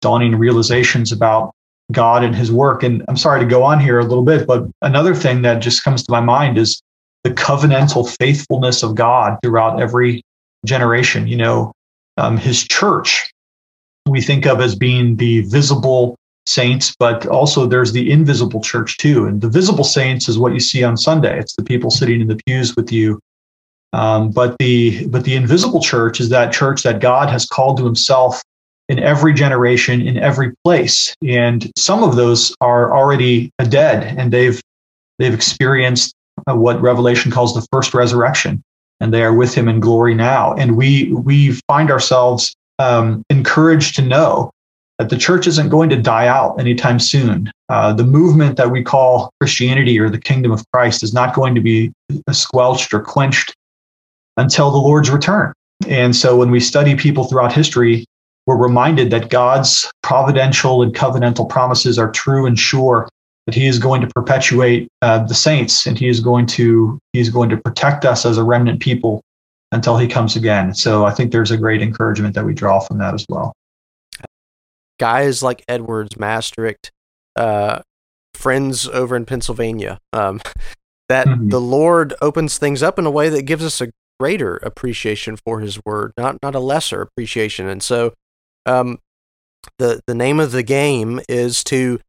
[0.00, 1.52] dawning realizations about
[1.92, 2.82] God and his work.
[2.82, 5.84] And I'm sorry to go on here a little bit, but another thing that just
[5.84, 6.82] comes to my mind is
[7.24, 10.22] the covenantal faithfulness of God throughout every
[10.66, 11.26] generation.
[11.26, 11.72] You know,
[12.18, 13.30] um, his church
[14.06, 16.16] we think of as being the visible
[16.46, 19.26] saints, but also there's the invisible church too.
[19.26, 21.38] And the visible saints is what you see on Sunday.
[21.38, 23.20] It's the people sitting in the pews with you.
[23.92, 27.84] Um, but the but the invisible church is that church that God has called to
[27.84, 28.42] Himself
[28.88, 31.14] in every generation, in every place.
[31.26, 34.60] And some of those are already dead, and they've
[35.18, 36.12] they've experienced
[36.50, 38.62] uh, what Revelation calls the first resurrection,
[38.98, 40.54] and they are with Him in glory now.
[40.54, 44.50] And we we find ourselves um, encouraged to know
[44.98, 47.50] that the church isn't going to die out anytime soon.
[47.68, 51.54] Uh, the movement that we call Christianity or the kingdom of Christ is not going
[51.54, 51.92] to be
[52.30, 53.54] squelched or quenched
[54.36, 55.52] until the Lord's return.
[55.88, 58.06] And so when we study people throughout history,
[58.46, 63.08] we're reminded that God's providential and covenantal promises are true and sure
[63.46, 67.20] that he is going to perpetuate uh, the saints and he is going to he
[67.20, 69.22] is going to protect us as a remnant people
[69.72, 70.74] until he comes again.
[70.74, 73.52] So I think there's a great encouragement that we draw from that as well.
[74.98, 76.90] Guys like Edwards, Mastricht,
[77.36, 77.80] uh,
[78.34, 80.40] friends over in Pennsylvania, um,
[81.08, 81.48] that mm-hmm.
[81.48, 83.90] the Lord opens things up in a way that gives us a
[84.20, 87.68] greater appreciation for His Word, not not a lesser appreciation.
[87.68, 88.14] And so,
[88.66, 88.98] um,
[89.78, 92.00] the the name of the game is to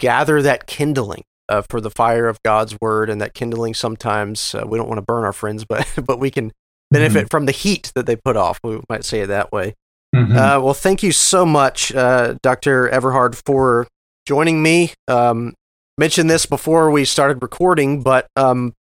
[0.00, 3.74] gather that kindling uh, for the fire of God's word and that kindling.
[3.74, 6.52] Sometimes uh, we don't want to burn our friends, but but we can
[6.90, 7.28] benefit mm-hmm.
[7.28, 8.58] from the heat that they put off.
[8.64, 9.74] We might say it that way.
[10.14, 10.36] Mm-hmm.
[10.36, 12.88] Uh, well, thank you so much, uh, Dr.
[12.88, 13.86] Everhard, for
[14.26, 14.92] joining me.
[15.08, 15.54] Um,
[15.96, 18.74] mentioned this before we started recording, but um,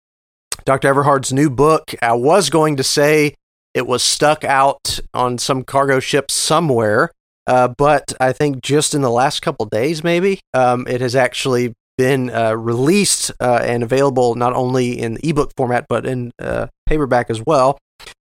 [0.64, 0.92] Dr.
[0.92, 3.34] Everhard's new book, I was going to say
[3.74, 7.10] it was stuck out on some cargo ship somewhere,
[7.46, 11.74] uh, but I think just in the last couple days, maybe, um, it has actually
[11.98, 17.28] been uh, released uh, and available not only in ebook format, but in uh, paperback
[17.28, 17.78] as well.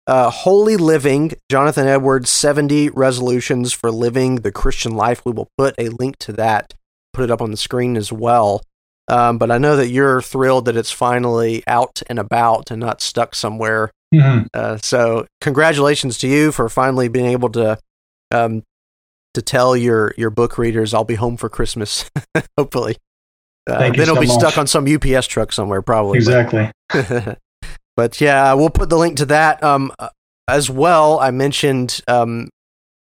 [0.07, 5.23] Uh, Holy Living, Jonathan Edwards' 70 Resolutions for Living the Christian Life.
[5.25, 6.75] We will put a link to that,
[7.13, 8.61] put it up on the screen as well.
[9.07, 13.01] Um, but I know that you're thrilled that it's finally out and about and not
[13.01, 13.91] stuck somewhere.
[14.13, 14.47] Mm-hmm.
[14.53, 17.77] Uh, so, congratulations to you for finally being able to
[18.31, 18.63] um,
[19.33, 22.09] to tell your your book readers, "I'll be home for Christmas."
[22.57, 22.97] hopefully,
[23.69, 24.39] uh, then it'll be much.
[24.39, 26.17] stuck on some UPS truck somewhere, probably.
[26.17, 26.71] Exactly.
[27.95, 29.91] But yeah, we'll put the link to that um,
[30.47, 31.19] as well.
[31.19, 32.49] I mentioned um,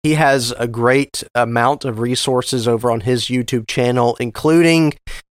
[0.04, 4.94] he has a great amount of resources over on his YouTube channel, including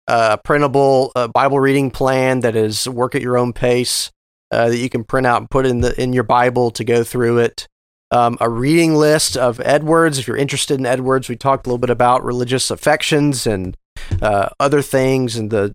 [0.09, 4.11] a printable uh, Bible reading plan that is work at your own pace
[4.51, 7.05] uh, that you can print out and put in the in your Bible to go
[7.05, 7.68] through it.
[8.12, 10.18] Um, a reading list of Edwards.
[10.18, 13.76] If you're interested in Edwards, we talked a little bit about religious affections and
[14.22, 15.74] uh, other things and the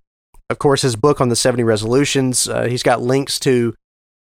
[0.52, 2.48] of course, his book on the 70 resolutions.
[2.48, 3.74] Uh, he's got links to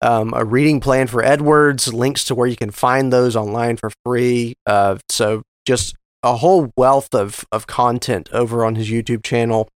[0.02, 3.90] um, a reading plan for Edwards, links to where you can find those online for
[4.04, 4.54] free.
[4.64, 9.68] Uh, so just a whole wealth of, of content over on his YouTube channel.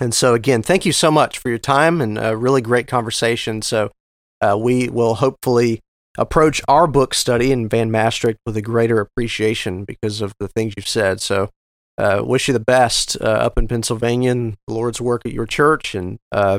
[0.00, 3.62] And so, again, thank you so much for your time and a really great conversation.
[3.62, 3.90] So,
[4.40, 5.80] uh, we will hopefully
[6.18, 10.74] approach our book study in Van Mastricht with a greater appreciation because of the things
[10.76, 11.20] you've said.
[11.20, 11.50] So,
[12.02, 15.46] uh, wish you the best uh, up in Pennsylvania and the Lord's work at your
[15.46, 16.58] church, and uh,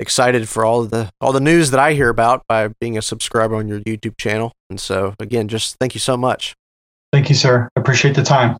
[0.00, 3.54] excited for all the all the news that I hear about by being a subscriber
[3.54, 4.52] on your YouTube channel.
[4.70, 6.54] And so, again, just thank you so much.
[7.12, 7.68] Thank you, sir.
[7.76, 8.56] Appreciate the time.